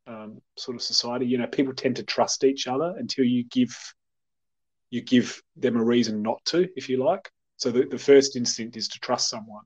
um, 0.07 0.41
sort 0.57 0.77
of 0.77 0.83
society. 0.83 1.27
You 1.27 1.39
know, 1.39 1.47
people 1.47 1.75
tend 1.75 1.97
to 1.97 2.03
trust 2.03 2.45
each 2.45 2.67
other 2.67 2.95
until 2.99 3.25
you 3.25 3.45
give 3.45 3.77
you 4.91 5.03
give 5.03 5.43
them 5.57 5.77
a 5.77 5.85
reason 5.85 6.23
not 6.23 6.45
to, 6.47 6.69
if 6.77 6.89
you 6.89 7.03
like. 7.03 7.29
So 7.57 7.71
the, 7.71 7.87
the 7.87 7.99
first 7.99 8.37
instinct 8.37 8.77
is 8.77 8.89
to 8.89 9.01
trust 9.01 9.29
someone. 9.29 9.65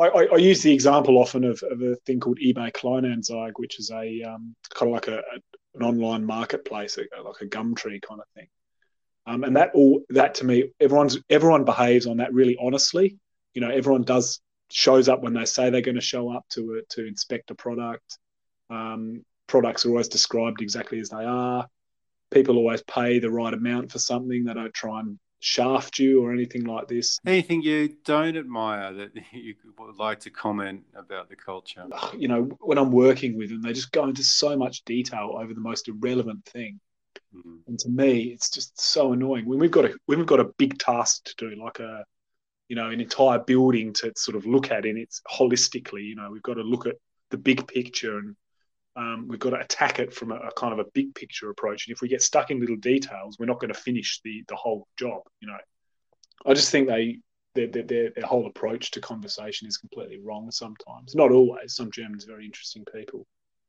I, 0.00 0.08
I, 0.08 0.24
I 0.34 0.36
use 0.36 0.62
the 0.62 0.72
example 0.72 1.18
often 1.18 1.44
of, 1.44 1.62
of, 1.70 1.80
a 1.80 1.96
thing 2.06 2.20
called 2.20 2.38
eBay 2.38 2.72
Kleinanzeigen, 2.72 3.52
which 3.56 3.78
is 3.78 3.90
a 3.90 4.22
um, 4.22 4.54
kind 4.74 4.90
of 4.90 4.94
like 4.94 5.08
a, 5.08 5.18
a, 5.18 5.40
an 5.74 5.82
online 5.82 6.24
marketplace, 6.24 6.98
like 6.98 7.40
a 7.40 7.46
Gumtree 7.46 8.02
kind 8.02 8.20
of 8.20 8.26
thing. 8.34 8.48
Um, 9.26 9.44
and 9.44 9.56
that 9.56 9.72
all 9.74 10.02
that 10.10 10.36
to 10.36 10.46
me, 10.46 10.70
everyone's 10.80 11.18
everyone 11.28 11.64
behaves 11.64 12.06
on 12.06 12.18
that 12.18 12.32
really 12.32 12.56
honestly. 12.60 13.18
You 13.58 13.66
know, 13.66 13.70
everyone 13.70 14.04
does 14.04 14.40
shows 14.70 15.08
up 15.08 15.20
when 15.20 15.34
they 15.34 15.46
say 15.46 15.68
they're 15.68 15.80
going 15.80 15.96
to 15.96 16.00
show 16.00 16.30
up 16.30 16.48
to 16.50 16.80
to 16.90 17.04
inspect 17.04 17.50
a 17.50 17.56
product. 17.56 18.18
Um, 18.70 19.24
products 19.48 19.84
are 19.84 19.88
always 19.88 20.06
described 20.06 20.62
exactly 20.62 21.00
as 21.00 21.08
they 21.08 21.24
are. 21.24 21.66
People 22.30 22.56
always 22.56 22.82
pay 22.82 23.18
the 23.18 23.32
right 23.32 23.52
amount 23.52 23.90
for 23.90 23.98
something. 23.98 24.44
They 24.44 24.54
don't 24.54 24.72
try 24.72 25.00
and 25.00 25.18
shaft 25.40 25.98
you 25.98 26.24
or 26.24 26.32
anything 26.32 26.66
like 26.66 26.86
this. 26.86 27.18
Anything 27.26 27.62
you 27.62 27.96
don't 28.04 28.36
admire 28.36 28.92
that 28.92 29.10
you 29.32 29.56
would 29.76 29.96
like 29.96 30.20
to 30.20 30.30
comment 30.30 30.84
about 30.94 31.28
the 31.28 31.34
culture? 31.34 31.84
You 32.16 32.28
know, 32.28 32.42
when 32.60 32.78
I'm 32.78 32.92
working 32.92 33.36
with 33.36 33.50
them, 33.50 33.60
they 33.60 33.72
just 33.72 33.90
go 33.90 34.04
into 34.04 34.22
so 34.22 34.56
much 34.56 34.84
detail 34.84 35.36
over 35.36 35.52
the 35.52 35.60
most 35.60 35.88
irrelevant 35.88 36.44
thing. 36.44 36.78
Mm-hmm. 37.34 37.56
And 37.66 37.78
to 37.80 37.88
me, 37.88 38.20
it's 38.26 38.50
just 38.50 38.80
so 38.80 39.14
annoying 39.14 39.46
when 39.46 39.58
we've 39.58 39.72
got 39.72 39.86
a 39.86 39.94
when 40.06 40.18
we've 40.18 40.28
got 40.28 40.38
a 40.38 40.52
big 40.58 40.78
task 40.78 41.24
to 41.24 41.34
do, 41.36 41.60
like 41.60 41.80
a 41.80 42.04
you 42.68 42.76
know 42.76 42.90
an 42.90 43.00
entire 43.00 43.38
building 43.38 43.92
to 43.94 44.12
sort 44.16 44.36
of 44.36 44.46
look 44.46 44.70
at 44.70 44.86
in 44.86 44.96
its 44.96 45.22
holistically. 45.30 46.04
You 46.04 46.16
know, 46.16 46.30
we've 46.30 46.42
got 46.42 46.54
to 46.54 46.62
look 46.62 46.86
at 46.86 46.96
the 47.30 47.38
big 47.38 47.66
picture 47.66 48.18
and 48.18 48.36
um, 48.96 49.28
we've 49.28 49.38
got 49.38 49.50
to 49.50 49.60
attack 49.60 50.00
it 50.00 50.12
from 50.12 50.32
a, 50.32 50.36
a, 50.36 50.52
kind 50.52 50.72
of 50.72 50.80
a 50.80 50.90
big 50.92 51.14
picture 51.14 51.50
approach. 51.50 51.86
And 51.86 51.94
if 51.94 52.00
we 52.00 52.08
get 52.08 52.22
stuck 52.22 52.50
in 52.50 52.58
little 52.58 52.76
details, 52.76 53.36
we're 53.38 53.46
not 53.46 53.60
going 53.60 53.72
to 53.72 53.80
finish 53.80 54.20
the 54.24 54.44
the 54.48 54.56
whole 54.56 54.86
job. 54.98 55.22
You 55.40 55.48
know, 55.48 55.58
I 56.46 56.54
just 56.54 56.70
think 56.70 56.88
they 56.88 57.18
their, 57.54 57.66
their, 57.66 58.10
their 58.10 58.26
whole 58.26 58.46
approach 58.46 58.90
to 58.92 59.00
conversation 59.00 59.66
is 59.66 59.78
completely 59.78 60.20
wrong 60.22 60.50
sometimes. 60.50 61.14
Not 61.14 61.32
always. 61.32 61.74
Some 61.74 61.90
Germans 61.90 62.24
are 62.24 62.32
very 62.32 62.44
interesting 62.44 62.84
people. 62.94 63.26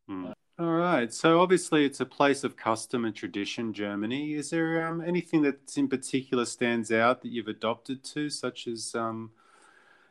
Mm. 0.10 0.34
All 0.59 0.73
right. 0.73 1.13
So 1.13 1.39
obviously, 1.39 1.85
it's 1.85 2.01
a 2.01 2.05
place 2.05 2.43
of 2.43 2.57
custom 2.57 3.05
and 3.05 3.15
tradition, 3.15 3.71
Germany. 3.71 4.33
Is 4.33 4.49
there 4.49 4.85
um, 4.85 4.99
anything 4.99 5.41
that 5.43 5.77
in 5.77 5.87
particular 5.87 6.43
stands 6.43 6.91
out 6.91 7.21
that 7.21 7.29
you've 7.29 7.47
adopted 7.47 8.03
to, 8.03 8.29
such 8.29 8.67
as, 8.67 8.93
um, 8.93 9.31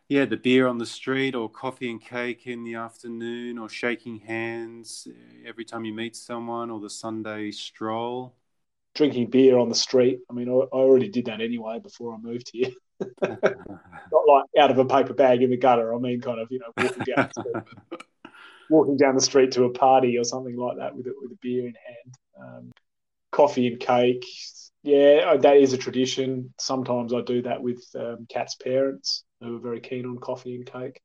yeah, 0.08 0.24
the 0.24 0.38
beer 0.38 0.66
on 0.66 0.78
the 0.78 0.86
street, 0.86 1.34
or 1.34 1.50
coffee 1.50 1.90
and 1.90 2.00
cake 2.00 2.46
in 2.46 2.64
the 2.64 2.76
afternoon, 2.76 3.58
or 3.58 3.68
shaking 3.68 4.20
hands 4.20 5.06
every 5.44 5.66
time 5.66 5.84
you 5.84 5.92
meet 5.92 6.16
someone, 6.16 6.70
or 6.70 6.80
the 6.80 6.88
Sunday 6.88 7.50
stroll? 7.50 8.34
Drinking 8.94 9.28
beer 9.28 9.58
on 9.58 9.68
the 9.68 9.74
street. 9.74 10.20
I 10.30 10.32
mean, 10.32 10.48
I 10.48 10.52
already 10.52 11.10
did 11.10 11.26
that 11.26 11.42
anyway 11.42 11.78
before 11.78 12.14
I 12.14 12.16
moved 12.16 12.52
here. 12.54 12.70
Not 13.20 14.22
like 14.26 14.44
out 14.58 14.70
of 14.70 14.78
a 14.78 14.86
paper 14.86 15.12
bag 15.12 15.42
in 15.42 15.50
the 15.50 15.58
gutter. 15.58 15.94
I 15.94 15.98
mean, 15.98 16.22
kind 16.22 16.40
of, 16.40 16.48
you 16.50 16.60
know, 16.60 16.72
walking 16.78 17.04
down. 17.04 17.30
walking 18.70 18.96
down 18.96 19.14
the 19.14 19.20
street 19.20 19.52
to 19.52 19.64
a 19.64 19.70
party 19.70 20.18
or 20.18 20.24
something 20.24 20.56
like 20.56 20.76
that 20.78 20.94
with 20.96 21.06
a, 21.06 21.12
with 21.20 21.32
a 21.32 21.38
beer 21.40 21.66
in 21.66 21.74
hand. 21.74 22.14
Um, 22.40 22.72
coffee 23.30 23.66
and 23.66 23.80
cake. 23.80 24.24
Yeah, 24.82 25.36
that 25.36 25.56
is 25.56 25.72
a 25.72 25.78
tradition. 25.78 26.54
Sometimes 26.58 27.12
I 27.12 27.20
do 27.22 27.42
that 27.42 27.62
with 27.62 27.84
um, 27.94 28.26
Kat's 28.28 28.54
parents 28.54 29.24
who 29.40 29.56
are 29.56 29.60
very 29.60 29.80
keen 29.80 30.06
on 30.06 30.18
coffee 30.18 30.54
and 30.54 30.66
cake. 30.66 31.00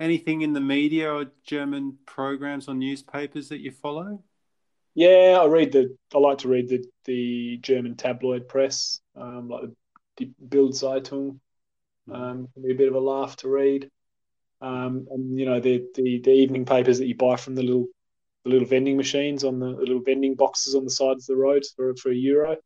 Anything 0.00 0.42
in 0.42 0.52
the 0.52 0.60
media 0.60 1.12
or 1.12 1.26
German 1.44 1.98
programs 2.06 2.68
or 2.68 2.74
newspapers 2.74 3.48
that 3.48 3.60
you 3.60 3.72
follow? 3.72 4.22
Yeah, 4.94 5.38
I 5.40 5.46
read 5.46 5.72
the. 5.72 5.96
I 6.14 6.18
like 6.18 6.38
to 6.38 6.48
read 6.48 6.68
the 6.68 6.84
the 7.04 7.58
German 7.58 7.96
tabloid 7.96 8.48
press, 8.48 9.00
um, 9.16 9.48
like 9.48 9.64
the 10.16 10.30
Bild 10.40 10.74
Zeitung. 10.74 11.40
Mm-hmm. 12.08 12.12
Um, 12.12 12.48
can 12.54 12.62
be 12.62 12.72
a 12.72 12.76
bit 12.76 12.88
of 12.88 12.94
a 12.94 13.00
laugh 13.00 13.36
to 13.36 13.48
read. 13.48 13.90
Um, 14.60 15.06
and 15.10 15.38
you 15.38 15.46
know 15.46 15.60
the, 15.60 15.84
the, 15.94 16.20
the 16.20 16.30
evening 16.30 16.64
papers 16.64 16.98
that 16.98 17.06
you 17.06 17.14
buy 17.14 17.36
from 17.36 17.54
the 17.54 17.62
little 17.62 17.86
the 18.44 18.50
little 18.50 18.66
vending 18.66 18.96
machines 18.96 19.44
on 19.44 19.60
the, 19.60 19.74
the 19.74 19.80
little 19.80 20.02
vending 20.02 20.34
boxes 20.34 20.74
on 20.74 20.84
the 20.84 20.90
sides 20.90 21.28
of 21.28 21.36
the 21.36 21.40
roads 21.40 21.72
for 21.76 21.94
for 21.96 22.10
a 22.10 22.14
euro. 22.14 22.56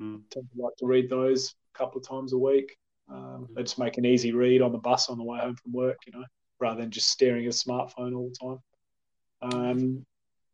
Mm. 0.00 0.20
I 0.20 0.20
tend 0.30 0.48
to 0.54 0.62
like 0.62 0.76
to 0.78 0.86
read 0.86 1.10
those 1.10 1.54
a 1.74 1.78
couple 1.78 2.00
of 2.00 2.08
times 2.08 2.32
a 2.32 2.38
week. 2.38 2.76
Um, 3.10 3.48
they 3.54 3.62
just 3.62 3.78
make 3.78 3.98
an 3.98 4.06
easy 4.06 4.32
read 4.32 4.62
on 4.62 4.72
the 4.72 4.78
bus 4.78 5.08
on 5.08 5.18
the 5.18 5.24
way 5.24 5.38
home 5.38 5.56
from 5.56 5.72
work, 5.72 5.98
you 6.06 6.12
know, 6.12 6.24
rather 6.60 6.80
than 6.80 6.90
just 6.90 7.08
staring 7.08 7.46
at 7.46 7.54
a 7.54 7.56
smartphone 7.56 8.16
all 8.16 8.30
the 8.30 8.58
time. 9.42 9.52
Um, 9.52 10.06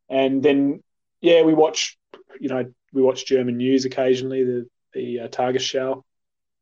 and 0.08 0.42
then 0.42 0.82
yeah, 1.20 1.42
we 1.42 1.54
watch 1.54 1.96
you 2.40 2.48
know 2.48 2.64
we 2.92 3.02
watch 3.02 3.26
German 3.26 3.58
news 3.58 3.84
occasionally, 3.84 4.42
the 4.42 4.66
the 4.92 5.20
uh, 5.20 5.28
Tagesschau, 5.28 6.02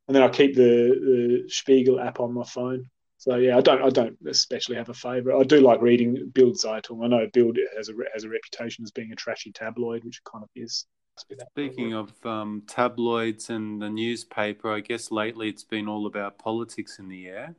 and 0.06 0.14
then 0.14 0.22
I 0.22 0.28
keep 0.28 0.54
the 0.54 1.42
the 1.42 1.44
Spiegel 1.48 1.98
app 1.98 2.20
on 2.20 2.34
my 2.34 2.44
phone 2.44 2.90
so 3.22 3.36
yeah, 3.36 3.56
I 3.56 3.60
don't 3.60 3.80
I 3.80 3.88
don't 3.88 4.16
especially 4.26 4.74
have 4.74 4.88
a 4.88 4.94
favourite. 4.94 5.38
I 5.38 5.44
do 5.44 5.60
like 5.60 5.80
reading 5.80 6.32
Bild 6.34 6.56
Zeitung. 6.56 7.04
I 7.04 7.06
know 7.06 7.28
Bild 7.32 7.56
has 7.76 7.88
a 7.88 7.92
has 8.12 8.24
a 8.24 8.28
reputation 8.28 8.82
as 8.82 8.90
being 8.90 9.12
a 9.12 9.14
trashy 9.14 9.52
tabloid, 9.52 10.02
which 10.02 10.18
it 10.18 10.28
kind 10.28 10.42
of 10.42 10.50
is. 10.56 10.86
Speaking 11.52 11.94
of 11.94 12.12
um, 12.26 12.64
tabloids 12.66 13.48
and 13.48 13.80
the 13.80 13.88
newspaper, 13.88 14.72
I 14.72 14.80
guess 14.80 15.12
lately 15.12 15.48
it's 15.48 15.62
been 15.62 15.86
all 15.86 16.06
about 16.06 16.36
politics 16.36 16.98
in 16.98 17.08
the 17.08 17.28
air. 17.28 17.54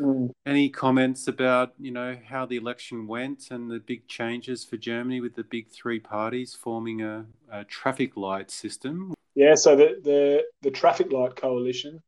Mm. 0.00 0.32
Any 0.44 0.70
comments 0.70 1.28
about 1.28 1.74
you 1.78 1.92
know 1.92 2.16
how 2.28 2.44
the 2.44 2.56
election 2.56 3.06
went 3.06 3.52
and 3.52 3.70
the 3.70 3.78
big 3.78 4.08
changes 4.08 4.64
for 4.64 4.76
Germany 4.76 5.20
with 5.20 5.36
the 5.36 5.44
big 5.44 5.68
three 5.68 6.00
parties 6.00 6.52
forming 6.52 7.02
a, 7.02 7.26
a 7.52 7.62
traffic 7.62 8.16
light 8.16 8.50
system? 8.50 9.14
Yeah, 9.36 9.54
so 9.54 9.76
the, 9.76 10.00
the 10.02 10.42
the 10.62 10.72
traffic 10.72 11.12
light 11.12 11.36
coalition 11.36 12.02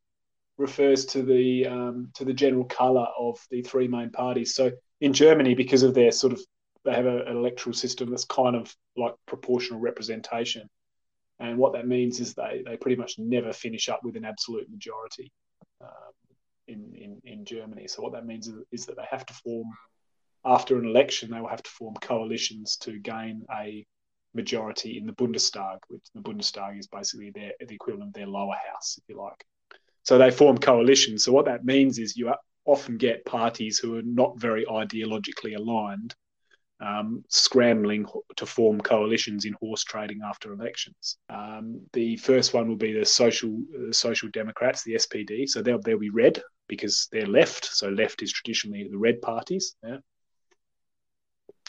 refers 0.58 1.06
to 1.06 1.22
the 1.22 1.66
um, 1.66 2.10
to 2.14 2.24
the 2.24 2.32
general 2.32 2.64
colour 2.64 3.06
of 3.18 3.38
the 3.50 3.62
three 3.62 3.88
main 3.88 4.10
parties. 4.10 4.54
So 4.54 4.72
in 5.00 5.12
Germany, 5.12 5.54
because 5.54 5.82
of 5.82 5.94
their 5.94 6.12
sort 6.12 6.32
of 6.32 6.40
they 6.84 6.92
have 6.92 7.06
a, 7.06 7.22
an 7.22 7.36
electoral 7.36 7.74
system 7.74 8.10
that's 8.10 8.24
kind 8.24 8.56
of 8.56 8.74
like 8.96 9.14
proportional 9.26 9.80
representation, 9.80 10.68
and 11.38 11.58
what 11.58 11.72
that 11.72 11.86
means 11.86 12.20
is 12.20 12.34
they 12.34 12.62
they 12.66 12.76
pretty 12.76 12.96
much 12.96 13.18
never 13.18 13.52
finish 13.52 13.88
up 13.88 14.00
with 14.02 14.16
an 14.16 14.24
absolute 14.24 14.68
majority 14.70 15.32
um, 15.80 16.12
in, 16.66 16.92
in 16.94 17.20
in 17.24 17.44
Germany. 17.44 17.86
So 17.86 18.02
what 18.02 18.12
that 18.12 18.26
means 18.26 18.48
is, 18.48 18.56
is 18.72 18.86
that 18.86 18.96
they 18.96 19.06
have 19.10 19.24
to 19.26 19.34
form 19.34 19.68
after 20.44 20.78
an 20.78 20.86
election 20.86 21.30
they 21.30 21.40
will 21.40 21.48
have 21.48 21.62
to 21.62 21.70
form 21.70 21.94
coalitions 22.00 22.76
to 22.78 22.98
gain 22.98 23.44
a 23.54 23.86
majority 24.34 24.98
in 24.98 25.06
the 25.06 25.12
Bundestag, 25.12 25.78
which 25.88 26.04
the 26.14 26.20
Bundestag 26.20 26.78
is 26.78 26.86
basically 26.88 27.30
their 27.30 27.52
the 27.60 27.74
equivalent 27.74 28.10
of 28.10 28.14
their 28.14 28.26
lower 28.26 28.56
house, 28.72 28.98
if 28.98 29.04
you 29.08 29.20
like. 29.20 29.44
So 30.08 30.16
they 30.16 30.30
form 30.30 30.56
coalitions. 30.56 31.22
So 31.22 31.32
what 31.32 31.44
that 31.44 31.66
means 31.66 31.98
is 31.98 32.16
you 32.16 32.32
often 32.64 32.96
get 32.96 33.26
parties 33.26 33.78
who 33.78 33.98
are 33.98 34.02
not 34.02 34.40
very 34.40 34.64
ideologically 34.64 35.54
aligned 35.54 36.14
um, 36.80 37.22
scrambling 37.28 38.06
to 38.36 38.46
form 38.46 38.80
coalitions 38.80 39.44
in 39.44 39.52
horse 39.60 39.84
trading 39.84 40.20
after 40.24 40.50
elections. 40.54 41.18
Um, 41.28 41.82
the 41.92 42.16
first 42.16 42.54
one 42.54 42.68
will 42.68 42.76
be 42.76 42.94
the 42.94 43.04
social 43.04 43.60
uh, 43.78 43.92
social 43.92 44.30
democrats, 44.30 44.82
the 44.82 44.94
SPD. 44.94 45.46
So 45.46 45.60
they'll 45.60 45.82
they'll 45.82 45.98
be 45.98 46.08
red 46.08 46.40
because 46.68 47.06
they're 47.12 47.26
left. 47.26 47.66
So 47.66 47.90
left 47.90 48.22
is 48.22 48.32
traditionally 48.32 48.88
the 48.90 48.96
red 48.96 49.20
parties. 49.20 49.76
Yeah. 49.84 49.98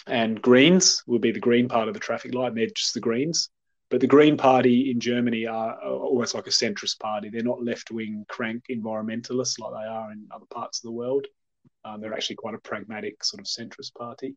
And 0.07 0.41
Greens 0.41 1.03
will 1.05 1.19
be 1.19 1.31
the 1.33 1.41
green 1.41 1.67
part 1.67 1.89
of 1.89 1.93
the 1.93 1.99
traffic 1.99 2.33
light, 2.33 2.47
and 2.47 2.57
they're 2.57 2.67
just 2.67 2.93
the 2.93 3.01
Greens. 3.01 3.49
But 3.89 4.01
the 4.01 4.07
Green 4.07 4.37
Party 4.37 4.91
in 4.91 4.99
Germany 4.99 5.47
are 5.47 5.81
almost 5.81 6.35
like 6.35 6.45
a 6.45 6.51
centrist 6.51 6.99
party. 6.99 7.29
They're 7.29 7.41
not 7.41 7.63
left 7.63 7.89
wing 7.89 8.23
crank 8.29 8.65
environmentalists 8.69 9.59
like 9.59 9.71
they 9.71 9.87
are 9.87 10.11
in 10.11 10.27
other 10.31 10.45
parts 10.51 10.79
of 10.79 10.83
the 10.83 10.91
world. 10.91 11.25
Um, 11.83 11.99
they're 11.99 12.13
actually 12.13 12.35
quite 12.35 12.53
a 12.53 12.59
pragmatic 12.59 13.23
sort 13.23 13.39
of 13.39 13.47
centrist 13.47 13.95
party. 13.95 14.35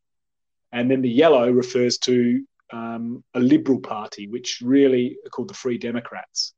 And 0.73 0.91
then 0.91 1.03
the 1.03 1.11
yellow 1.11 1.51
refers 1.51 1.99
to 1.99 2.43
um, 2.73 3.23
a 3.35 3.41
liberal 3.41 3.81
party, 3.81 4.27
which 4.29 4.61
really 4.63 5.19
are 5.27 5.29
called 5.29 5.49
the 5.49 5.55
Free 5.55 5.77
Democrats, 5.77 6.55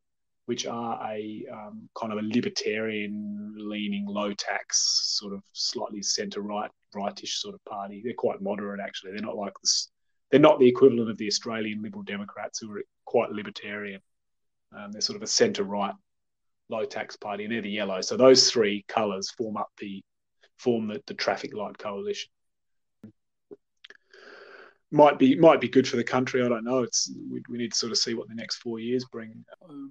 which 0.46 0.64
are 0.66 1.00
a 1.10 1.44
um, 1.52 1.88
kind 1.98 2.12
of 2.12 2.18
a 2.20 2.22
libertarian 2.22 3.54
leaning, 3.56 4.06
low 4.06 4.32
tax, 4.34 5.18
sort 5.18 5.34
of 5.34 5.42
slightly 5.52 6.00
centre 6.00 6.42
right, 6.42 6.70
rightish 6.94 7.40
sort 7.40 7.56
of 7.56 7.64
party. 7.64 8.02
They're 8.04 8.14
quite 8.14 8.40
moderate, 8.40 8.78
actually. 8.78 9.12
They're 9.12 9.22
not 9.22 9.36
like 9.36 9.54
this 9.60 9.90
they're 10.35 10.41
not 10.41 10.59
the 10.59 10.67
equivalent 10.67 11.09
of 11.09 11.17
the 11.17 11.29
Australian 11.29 11.81
Liberal 11.81 12.03
Democrats, 12.03 12.59
who 12.59 12.76
are 12.76 12.83
quite 13.05 13.31
libertarian. 13.31 14.00
Um, 14.76 14.91
they're 14.91 15.00
sort 15.00 15.14
of 15.14 15.23
a 15.23 15.29
centre 15.29 15.62
right, 15.62 15.95
low 16.69 16.85
tax 16.85 17.14
party, 17.14 17.45
and 17.45 17.53
they're 17.53 17.62
the 17.62 17.71
yellow. 17.71 18.00
So 18.00 18.17
those 18.17 18.50
three 18.50 18.85
colours 18.88 19.31
form 19.31 19.57
up 19.57 19.69
the 19.79 20.03
form 20.59 20.88
the, 20.88 21.00
the 21.07 21.14
traffic 21.14 21.55
light 21.55 21.79
coalition. 21.79 22.31
Might 24.91 25.21
be 25.21 25.37
might 25.37 25.61
be 25.61 25.69
good 25.69 25.87
for 25.87 25.99
the 25.99 26.03
country. 26.03 26.45
I 26.45 26.49
don't 26.49 26.64
know. 26.64 26.83
It's 26.83 27.12
we, 27.31 27.41
we 27.49 27.57
need 27.57 27.71
to 27.71 27.79
sort 27.79 27.93
of 27.93 27.99
see 27.99 28.14
what 28.14 28.26
the 28.26 28.35
next 28.35 28.57
four 28.57 28.81
years 28.81 29.05
bring. 29.05 29.45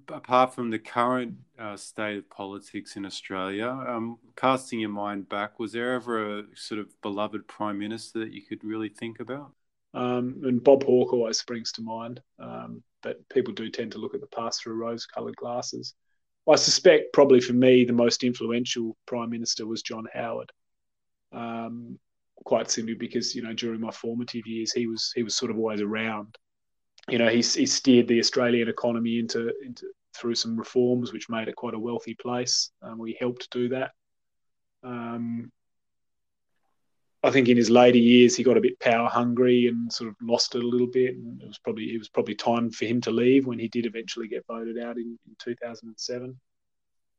Apart 0.10 0.54
from 0.54 0.72
the 0.72 0.80
current 0.80 1.36
uh, 1.58 1.78
state 1.78 2.18
of 2.18 2.30
politics 2.30 2.98
in 2.98 3.06
Australia, 3.06 3.70
um, 3.70 4.18
casting 4.36 4.82
your 4.82 4.90
mind 4.90 5.30
back, 5.30 5.58
was 5.58 5.72
there 5.72 5.94
ever 5.94 6.40
a 6.40 6.44
sort 6.54 6.82
of 6.82 7.02
beloved 7.02 7.48
prime 7.48 7.80
minister 7.80 8.20
that 8.20 8.34
you 8.34 8.42
could 8.42 8.62
really 8.66 8.90
think 8.90 9.22
about? 9.22 9.54
Um, 9.94 10.42
and 10.44 10.64
Bob 10.64 10.84
Hawke 10.84 11.14
always 11.14 11.40
springs 11.40 11.72
to 11.74 11.82
mind. 11.82 12.22
Um, 12.40 12.84
but 13.02 13.18
people 13.30 13.54
do 13.54 13.70
tend 13.70 13.92
to 13.92 14.00
look 14.00 14.16
at 14.16 14.22
the 14.22 14.28
past 14.28 14.62
through 14.62 14.76
rose-coloured 14.76 15.36
glasses. 15.36 15.94
I 16.50 16.56
suspect 16.56 17.14
probably 17.14 17.40
for 17.40 17.54
me 17.54 17.86
the 17.86 17.94
most 17.94 18.24
influential 18.24 18.98
prime 19.06 19.30
minister 19.30 19.66
was 19.66 19.82
John 19.82 20.06
Howard. 20.14 20.52
Um, 21.32 22.00
quite 22.46 22.70
simply 22.70 22.94
because 22.94 23.36
you 23.36 23.42
know 23.42 23.54
during 23.54 23.80
my 23.80 23.92
formative 23.92 24.46
years 24.46 24.72
he 24.74 24.88
was 24.88 25.12
he 25.16 25.24
was 25.24 25.36
sort 25.36 25.52
of 25.52 25.58
always 25.58 25.82
around. 25.82 26.36
You 27.10 27.18
know 27.18 27.30
he, 27.30 27.38
he 27.38 27.66
steered 27.66 28.08
the 28.08 28.20
Australian 28.20 28.68
economy 28.68 29.20
into 29.20 29.54
into 29.66 29.88
through 30.16 30.36
some 30.36 30.58
reforms 30.58 31.12
which 31.12 31.30
made 31.30 31.48
it 31.48 31.56
quite 31.56 31.74
a 31.74 31.80
wealthy 31.80 32.16
place. 32.16 32.72
Um, 32.82 33.00
we 33.00 33.18
helped 33.20 33.50
do 33.52 33.70
that. 33.70 33.92
Um, 34.84 35.52
I 37.24 37.32
think 37.32 37.48
in 37.48 37.56
his 37.56 37.70
later 37.70 37.98
years 37.98 38.36
he 38.36 38.44
got 38.44 38.58
a 38.58 38.62
bit 38.62 38.80
power 38.80 39.08
hungry 39.08 39.68
and 39.68 39.92
sort 39.92 40.10
of 40.10 40.15
lost 40.22 40.56
it 40.56 40.63
a 40.63 40.68
little 40.68 40.88
bit. 40.88 41.15
And 41.15 41.42
it 41.42 41.48
was 41.48 41.58
probably 41.58 41.94
it 41.94 41.98
was 41.98 42.10
probably 42.10 42.36
time 42.36 42.70
for 42.70 42.86
him 42.86 43.00
to 43.01 43.12
leave 43.12 43.48
when 43.48 43.60
he 43.60 43.70
did 43.70 43.86
eventually 43.86 44.27
get 44.27 44.46
voted 44.46 44.77
out 44.77 44.98
in, 44.98 45.18
in 45.25 45.36
2007. 45.39 46.38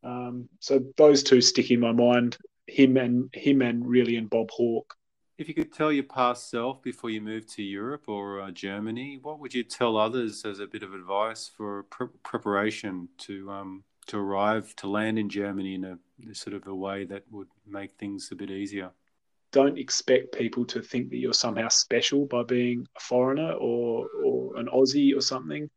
Um, 0.02 0.48
so 0.60 0.84
those 0.98 1.22
two 1.22 1.40
stick 1.40 1.70
in 1.70 1.80
my 1.80 1.92
mind. 1.92 2.36
Him 2.66 2.96
and 2.96 3.30
him 3.34 3.62
and 3.62 3.86
really 3.86 4.16
and 4.16 4.28
Bob 4.28 4.50
Hawke. 4.50 4.94
If 5.36 5.48
you 5.48 5.54
could 5.54 5.72
tell 5.72 5.90
your 5.90 6.04
past 6.04 6.50
self 6.50 6.82
before 6.82 7.10
you 7.10 7.20
moved 7.20 7.48
to 7.54 7.62
Europe 7.62 8.04
or 8.06 8.40
uh, 8.40 8.50
Germany, 8.50 9.18
what 9.20 9.40
would 9.40 9.52
you 9.52 9.64
tell 9.64 9.96
others 9.96 10.44
as 10.44 10.60
a 10.60 10.66
bit 10.66 10.82
of 10.82 10.94
advice 10.94 11.48
for 11.48 11.82
pre- 11.84 12.06
preparation 12.22 13.08
to 13.18 13.50
um, 13.50 13.84
to 14.06 14.18
arrive 14.18 14.76
to 14.76 14.86
land 14.86 15.18
in 15.18 15.28
Germany 15.28 15.74
in 15.74 15.84
a 15.84 16.34
sort 16.34 16.54
of 16.54 16.66
a 16.66 16.74
way 16.74 17.04
that 17.04 17.24
would 17.30 17.48
make 17.66 17.94
things 17.94 18.28
a 18.30 18.36
bit 18.36 18.50
easier? 18.50 18.90
Don't 19.54 19.78
expect 19.78 20.32
people 20.32 20.64
to 20.66 20.82
think 20.82 21.10
that 21.10 21.18
you're 21.18 21.32
somehow 21.32 21.68
special 21.68 22.26
by 22.26 22.42
being 22.42 22.84
a 22.96 23.00
foreigner 23.00 23.52
or 23.52 24.08
or 24.24 24.56
an 24.56 24.66
Aussie 24.66 25.16
or 25.16 25.20
something. 25.20 25.70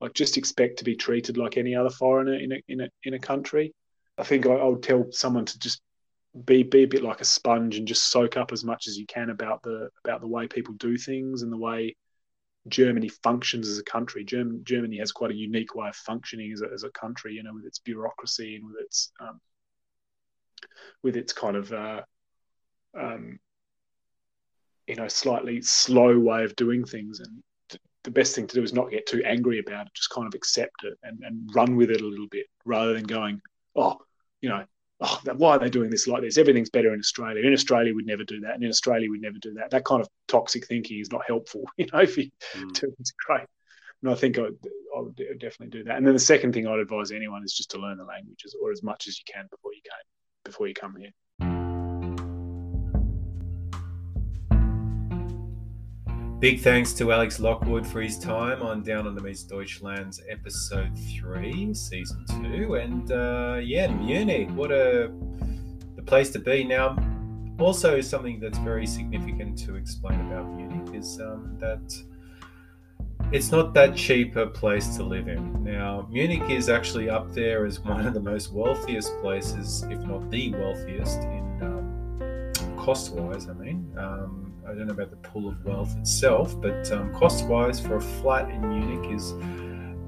Like 0.00 0.14
just 0.14 0.38
expect 0.38 0.78
to 0.78 0.84
be 0.84 0.94
treated 0.94 1.36
like 1.36 1.56
any 1.56 1.74
other 1.74 1.90
foreigner 1.90 2.34
in 2.34 2.52
a 2.52 2.56
in 2.68 2.80
a 2.82 2.88
in 3.02 3.14
a 3.14 3.18
country. 3.18 3.74
I 4.16 4.22
think 4.22 4.46
I, 4.46 4.52
I 4.52 4.64
would 4.64 4.84
tell 4.84 5.06
someone 5.10 5.46
to 5.46 5.58
just 5.58 5.82
be 6.44 6.62
be 6.62 6.84
a 6.84 6.86
bit 6.94 7.02
like 7.02 7.20
a 7.20 7.24
sponge 7.24 7.76
and 7.76 7.88
just 7.88 8.08
soak 8.08 8.36
up 8.36 8.52
as 8.52 8.62
much 8.62 8.86
as 8.86 8.96
you 8.96 9.06
can 9.06 9.30
about 9.30 9.62
the 9.64 9.90
about 10.04 10.20
the 10.20 10.28
way 10.28 10.46
people 10.46 10.74
do 10.74 10.96
things 10.96 11.42
and 11.42 11.52
the 11.52 11.58
way 11.68 11.96
Germany 12.68 13.08
functions 13.24 13.68
as 13.68 13.78
a 13.78 13.84
country. 13.84 14.24
German, 14.24 14.62
Germany 14.62 14.98
has 14.98 15.10
quite 15.10 15.32
a 15.32 15.42
unique 15.48 15.74
way 15.74 15.88
of 15.88 15.96
functioning 15.96 16.52
as 16.52 16.62
a, 16.62 16.68
as 16.72 16.84
a 16.84 16.90
country, 16.90 17.34
you 17.34 17.42
know, 17.42 17.52
with 17.52 17.66
its 17.66 17.80
bureaucracy 17.80 18.54
and 18.54 18.64
with 18.64 18.76
its 18.80 19.10
um, 19.18 19.40
with 21.02 21.16
its 21.16 21.32
kind 21.32 21.56
of 21.56 21.72
uh, 21.72 22.02
um, 22.98 23.38
you 24.86 24.96
know, 24.96 25.08
slightly 25.08 25.62
slow 25.62 26.18
way 26.18 26.44
of 26.44 26.56
doing 26.56 26.84
things. 26.84 27.20
And 27.20 27.80
the 28.02 28.10
best 28.10 28.34
thing 28.34 28.46
to 28.46 28.54
do 28.54 28.62
is 28.62 28.72
not 28.72 28.90
get 28.90 29.06
too 29.06 29.22
angry 29.24 29.58
about 29.58 29.86
it, 29.86 29.94
just 29.94 30.10
kind 30.10 30.26
of 30.26 30.34
accept 30.34 30.84
it 30.84 30.98
and, 31.02 31.22
and 31.24 31.50
run 31.54 31.76
with 31.76 31.90
it 31.90 32.00
a 32.00 32.06
little 32.06 32.28
bit 32.30 32.46
rather 32.64 32.92
than 32.92 33.04
going, 33.04 33.40
oh, 33.74 33.98
you 34.40 34.48
know, 34.50 34.64
oh, 35.00 35.20
why 35.36 35.56
are 35.56 35.58
they 35.58 35.70
doing 35.70 35.90
this 35.90 36.06
like 36.06 36.22
this? 36.22 36.38
Everything's 36.38 36.70
better 36.70 36.92
in 36.92 37.00
Australia. 37.00 37.46
In 37.46 37.52
Australia, 37.52 37.94
we'd 37.94 38.06
never 38.06 38.24
do 38.24 38.40
that. 38.40 38.54
And 38.54 38.62
in 38.62 38.70
Australia, 38.70 39.10
we'd 39.10 39.22
never 39.22 39.38
do 39.40 39.54
that. 39.54 39.70
That 39.70 39.84
kind 39.84 40.02
of 40.02 40.08
toxic 40.28 40.66
thinking 40.66 41.00
is 41.00 41.10
not 41.10 41.22
helpful, 41.26 41.64
you 41.76 41.86
know, 41.92 42.00
if 42.00 42.16
you 42.16 42.30
mm. 42.54 42.72
do 42.74 42.94
it's 42.98 43.12
great. 43.26 43.46
And 44.02 44.12
I 44.12 44.14
think 44.16 44.38
I, 44.38 44.42
I 44.42 45.00
would 45.00 45.16
definitely 45.16 45.78
do 45.78 45.84
that. 45.84 45.96
And 45.96 46.06
then 46.06 46.12
the 46.12 46.20
second 46.20 46.52
thing 46.52 46.66
I'd 46.66 46.78
advise 46.78 47.10
anyone 47.10 47.42
is 47.42 47.54
just 47.54 47.70
to 47.70 47.78
learn 47.78 47.96
the 47.96 48.04
languages 48.04 48.54
or 48.60 48.70
as 48.70 48.82
much 48.82 49.08
as 49.08 49.18
you 49.18 49.24
can 49.32 49.46
before 49.50 49.72
you 49.72 49.80
came, 49.82 50.44
before 50.44 50.68
you 50.68 50.74
come 50.74 50.94
here. 50.96 51.10
Big 56.44 56.60
thanks 56.60 56.92
to 56.92 57.10
Alex 57.10 57.40
Lockwood 57.40 57.86
for 57.86 58.02
his 58.02 58.18
time 58.18 58.60
on 58.60 58.82
Down 58.82 59.06
Under 59.06 59.22
Meets 59.22 59.44
Deutschland's 59.44 60.20
episode 60.28 60.90
three, 61.18 61.72
season 61.72 62.22
two, 62.28 62.74
and 62.74 63.10
uh, 63.10 63.58
yeah, 63.62 63.86
Munich. 63.86 64.50
What 64.50 64.70
a 64.70 65.10
the 65.96 66.02
place 66.02 66.28
to 66.32 66.38
be. 66.38 66.62
Now, 66.62 66.98
also 67.58 68.02
something 68.02 68.40
that's 68.40 68.58
very 68.58 68.86
significant 68.86 69.56
to 69.60 69.76
explain 69.76 70.20
about 70.20 70.52
Munich 70.52 70.94
is 70.94 71.18
um, 71.18 71.56
that 71.60 71.96
it's 73.32 73.50
not 73.50 73.72
that 73.72 73.96
cheap 73.96 74.36
a 74.36 74.46
place 74.46 74.96
to 74.96 75.02
live 75.02 75.28
in. 75.28 75.64
Now, 75.64 76.06
Munich 76.10 76.50
is 76.50 76.68
actually 76.68 77.08
up 77.08 77.32
there 77.32 77.64
as 77.64 77.80
one 77.80 78.06
of 78.06 78.12
the 78.12 78.20
most 78.20 78.52
wealthiest 78.52 79.18
places, 79.22 79.82
if 79.84 79.98
not 80.00 80.30
the 80.30 80.52
wealthiest, 80.52 81.20
in 81.20 81.58
um, 81.62 82.76
cost-wise. 82.76 83.48
I 83.48 83.54
mean. 83.54 83.90
Um, 83.96 84.53
I 84.66 84.68
don't 84.68 84.86
know 84.86 84.92
about 84.92 85.10
the 85.10 85.16
pool 85.16 85.48
of 85.48 85.62
wealth 85.64 85.94
itself, 85.98 86.58
but 86.60 86.90
um, 86.90 87.12
cost 87.14 87.46
wise 87.46 87.78
for 87.78 87.96
a 87.96 88.00
flat 88.00 88.48
in 88.50 88.66
Munich 88.66 89.12
is 89.12 89.34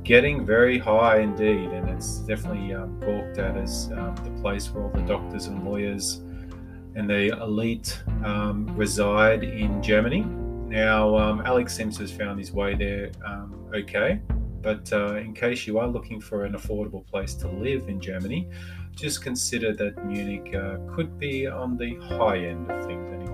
getting 0.02 0.46
very 0.46 0.78
high 0.78 1.18
indeed. 1.18 1.68
And 1.70 1.88
it's 1.90 2.18
definitely 2.20 2.72
um, 2.72 2.98
gawked 3.00 3.38
at 3.38 3.56
as 3.56 3.90
um, 3.92 4.14
the 4.24 4.30
place 4.40 4.70
where 4.70 4.84
all 4.84 4.90
the 4.90 5.02
doctors 5.02 5.46
and 5.46 5.62
lawyers 5.64 6.22
and 6.94 7.10
the 7.10 7.36
elite 7.42 8.02
um, 8.24 8.66
reside 8.76 9.44
in 9.44 9.82
Germany. 9.82 10.22
Now, 10.22 11.16
um, 11.16 11.42
Alex 11.44 11.76
to 11.76 11.84
have 11.84 12.10
found 12.10 12.38
his 12.38 12.52
way 12.52 12.74
there 12.74 13.10
um, 13.24 13.68
okay. 13.74 14.20
But 14.62 14.90
uh, 14.92 15.16
in 15.16 15.34
case 15.34 15.66
you 15.66 15.78
are 15.78 15.86
looking 15.86 16.20
for 16.20 16.44
an 16.44 16.54
affordable 16.54 17.06
place 17.06 17.34
to 17.34 17.48
live 17.48 17.88
in 17.88 18.00
Germany, 18.00 18.48
just 18.96 19.22
consider 19.22 19.74
that 19.74 20.04
Munich 20.04 20.54
uh, 20.54 20.78
could 20.92 21.18
be 21.18 21.46
on 21.46 21.76
the 21.76 21.94
high 21.96 22.38
end 22.38 22.70
of 22.70 22.86
things. 22.86 23.25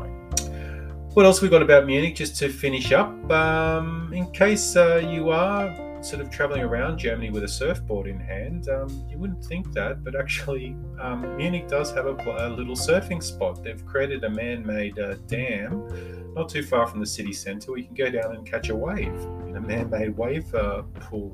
What 1.14 1.27
else 1.27 1.42
we 1.42 1.51
got 1.51 1.61
about 1.61 1.85
Munich? 1.85 2.14
Just 2.14 2.37
to 2.37 2.48
finish 2.48 2.90
up, 2.90 3.31
um, 3.31 4.11
in 4.14 4.31
case 4.31 4.77
uh, 4.77 4.96
you 4.96 5.29
are 5.29 5.75
sort 6.03 6.22
of 6.22 6.31
traveling 6.31 6.62
around 6.62 6.96
Germany 6.96 7.29
with 7.29 7.44
a 7.44 7.48
surfboard 7.48 8.07
in 8.07 8.18
hand, 8.18 8.70
um, 8.70 9.07
you 9.11 9.18
wouldn't 9.18 9.44
think 9.44 9.72
that, 9.75 10.03
but 10.03 10.16
actually, 10.16 10.75
um, 10.98 11.37
Munich 11.37 11.68
does 11.68 11.92
have 11.92 12.07
a, 12.07 12.14
a, 12.14 12.48
little 12.48 12.75
surfing 12.75 13.22
spot. 13.22 13.62
They've 13.62 13.85
created 13.85 14.25
a 14.25 14.31
man-made 14.31 14.98
uh, 14.98 15.16
dam 15.27 15.87
not 16.35 16.48
too 16.48 16.62
far 16.62 16.87
from 16.87 17.01
the 17.01 17.07
city 17.07 17.35
centre. 17.35 17.72
where 17.72 17.81
you 17.81 17.85
can 17.85 17.94
go 17.94 18.11
down 18.11 18.35
and 18.35 18.46
catch 18.46 18.70
a 18.70 18.75
wave 18.75 19.14
in 19.46 19.55
a 19.57 19.61
man-made 19.61 20.16
wave 20.16 20.53
uh, 20.55 20.81
pool. 20.98 21.31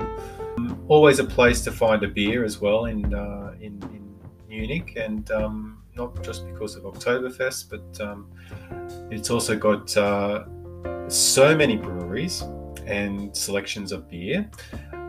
Um, 0.57 0.85
always 0.89 1.21
a 1.21 1.25
place 1.25 1.63
to 1.63 1.71
find 1.71 2.03
a 2.03 2.09
beer 2.09 2.45
as 2.45 2.61
well 2.61 2.87
in 2.87 3.15
uh, 3.15 3.55
in, 3.61 3.81
in, 3.95 4.09
Munich, 4.49 4.95
and 4.97 5.31
um, 5.31 5.83
not 5.95 6.25
just 6.25 6.47
because 6.47 6.75
of 6.75 6.85
Oktoberfest, 6.85 7.69
but 7.69 8.01
um, 8.01 8.31
it's 9.11 9.31
also 9.31 9.57
got 9.57 9.97
uh, 9.97 10.45
so 11.09 11.57
many 11.57 11.77
breweries 11.77 12.43
and 12.87 13.35
selections 13.37 13.93
of 13.93 14.09
beer, 14.09 14.51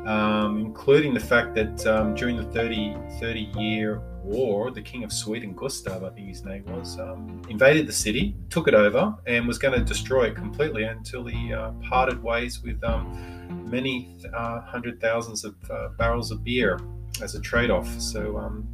um, 0.06 0.60
including 0.60 1.14
the 1.14 1.20
fact 1.20 1.56
that 1.56 1.86
um, 1.88 2.16
during 2.16 2.38
the 2.38 2.46
30, 2.46 2.96
30 3.20 3.40
year 3.58 4.02
war, 4.24 4.72
the 4.72 4.82
King 4.82 5.04
of 5.04 5.12
Sweden, 5.12 5.54
Gustav, 5.54 6.04
I 6.04 6.10
think 6.10 6.28
his 6.28 6.44
name 6.44 6.66
was, 6.66 7.00
um, 7.00 7.42
invaded 7.50 7.88
the 7.88 7.94
city, 7.94 8.36
took 8.50 8.68
it 8.68 8.74
over, 8.74 9.16
and 9.28 9.48
was 9.48 9.58
going 9.58 9.78
to 9.78 9.84
destroy 9.84 10.26
it 10.26 10.36
completely 10.36 10.84
until 10.84 11.26
he 11.26 11.54
uh, 11.54 11.72
parted 11.90 12.22
ways 12.22 12.62
with 12.62 12.84
um, 12.84 13.66
many 13.70 14.18
uh, 14.34 14.62
hundred 14.62 15.02
thousands 15.02 15.44
of 15.44 15.56
uh, 15.70 15.90
barrels 15.98 16.32
of 16.32 16.44
beer 16.44 16.80
as 17.22 17.36
a 17.36 17.42
trade 17.42 17.72
off. 17.72 17.88
So, 18.00 18.38
um, 18.38 18.68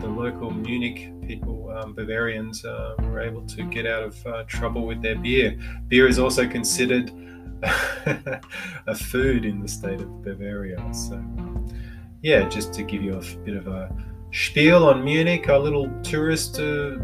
the 0.00 0.08
local 0.08 0.50
Munich 0.50 1.12
people, 1.26 1.70
um, 1.70 1.94
Bavarians, 1.94 2.64
uh, 2.64 2.94
were 3.00 3.20
able 3.20 3.42
to 3.46 3.62
get 3.64 3.86
out 3.86 4.02
of 4.02 4.26
uh, 4.26 4.44
trouble 4.44 4.86
with 4.86 5.02
their 5.02 5.16
beer. 5.16 5.58
Beer 5.88 6.08
is 6.08 6.18
also 6.18 6.48
considered 6.48 7.12
a 8.86 8.94
food 8.94 9.44
in 9.44 9.60
the 9.60 9.68
state 9.68 10.00
of 10.00 10.22
Bavaria. 10.22 10.82
So, 10.92 11.22
yeah, 12.22 12.48
just 12.48 12.72
to 12.74 12.82
give 12.82 13.02
you 13.02 13.14
a 13.14 13.22
bit 13.44 13.56
of 13.56 13.66
a 13.68 13.94
spiel 14.32 14.86
on 14.86 15.04
Munich, 15.04 15.48
a 15.48 15.56
little 15.56 15.88
tourist 16.02 16.58
uh, 16.58 16.98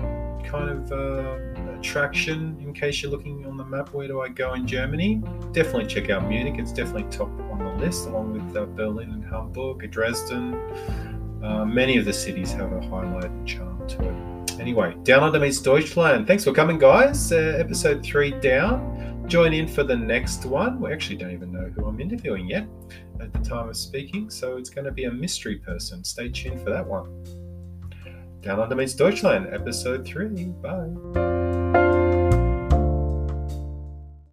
kind 0.45 0.71
of 0.71 0.93
uh, 0.93 1.39
attraction 1.79 2.59
in 2.61 2.75
case 2.75 3.03
you're 3.03 3.11
looking 3.11 3.47
on 3.47 3.57
the 3.57 3.65
map. 3.65 3.95
Where 3.95 4.07
do 4.07 4.21
I 4.21 4.29
go 4.29 4.55
in 4.55 4.67
Germany? 4.67 5.23
Definitely 5.53 5.87
check 5.87 6.11
out 6.11 6.29
Munich. 6.29 6.55
It's 6.59 6.73
definitely 6.73 7.11
top 7.11 7.31
on 7.51 7.59
the 7.59 7.85
list, 7.85 8.07
along 8.07 8.33
with 8.33 8.57
uh, 8.57 8.67
Berlin 8.67 9.11
and 9.11 9.25
Hamburg, 9.25 9.91
Dresden. 9.91 11.20
Uh, 11.43 11.65
many 11.65 11.97
of 11.97 12.05
the 12.05 12.13
cities 12.13 12.53
have 12.53 12.73
a 12.73 12.81
highlight 12.81 13.31
and 13.31 13.49
charm 13.49 13.87
to 13.89 14.09
it. 14.09 14.61
Anyway, 14.61 14.95
Down 15.05 15.23
Under 15.23 15.41
Meets 15.41 15.61
Deutschland. 15.61 16.27
Thanks 16.27 16.45
for 16.45 16.53
coming, 16.53 16.79
guys. 16.79 17.33
Uh, 17.33 17.57
episode 17.59 18.03
three 18.05 18.33
down. 18.41 19.25
Join 19.27 19.55
in 19.55 19.67
for 19.67 19.85
the 19.85 19.97
next 19.97 20.45
one. 20.45 20.81
We 20.81 20.93
actually 20.93 21.17
don't 21.17 21.31
even 21.31 21.53
know 21.53 21.71
who 21.75 21.87
I'm 21.87 22.01
interviewing 22.01 22.49
yet 22.49 22.67
at 23.21 23.33
the 23.33 23.39
time 23.39 23.69
of 23.69 23.77
speaking, 23.77 24.29
so 24.29 24.57
it's 24.57 24.71
going 24.71 24.85
to 24.85 24.93
be 24.93 25.05
a 25.05 25.13
mystery 25.13 25.57
person. 25.57 26.05
Stay 26.05 26.29
tuned 26.29 26.61
for 26.61 26.71
that 26.71 26.87
one. 26.87 27.25
Down 28.43 28.61
Under 28.61 28.75
Meets 28.75 28.95
Deutschland, 28.95 29.49
episode 29.53 30.05
three. 30.07 30.47
Bye. 30.63 31.50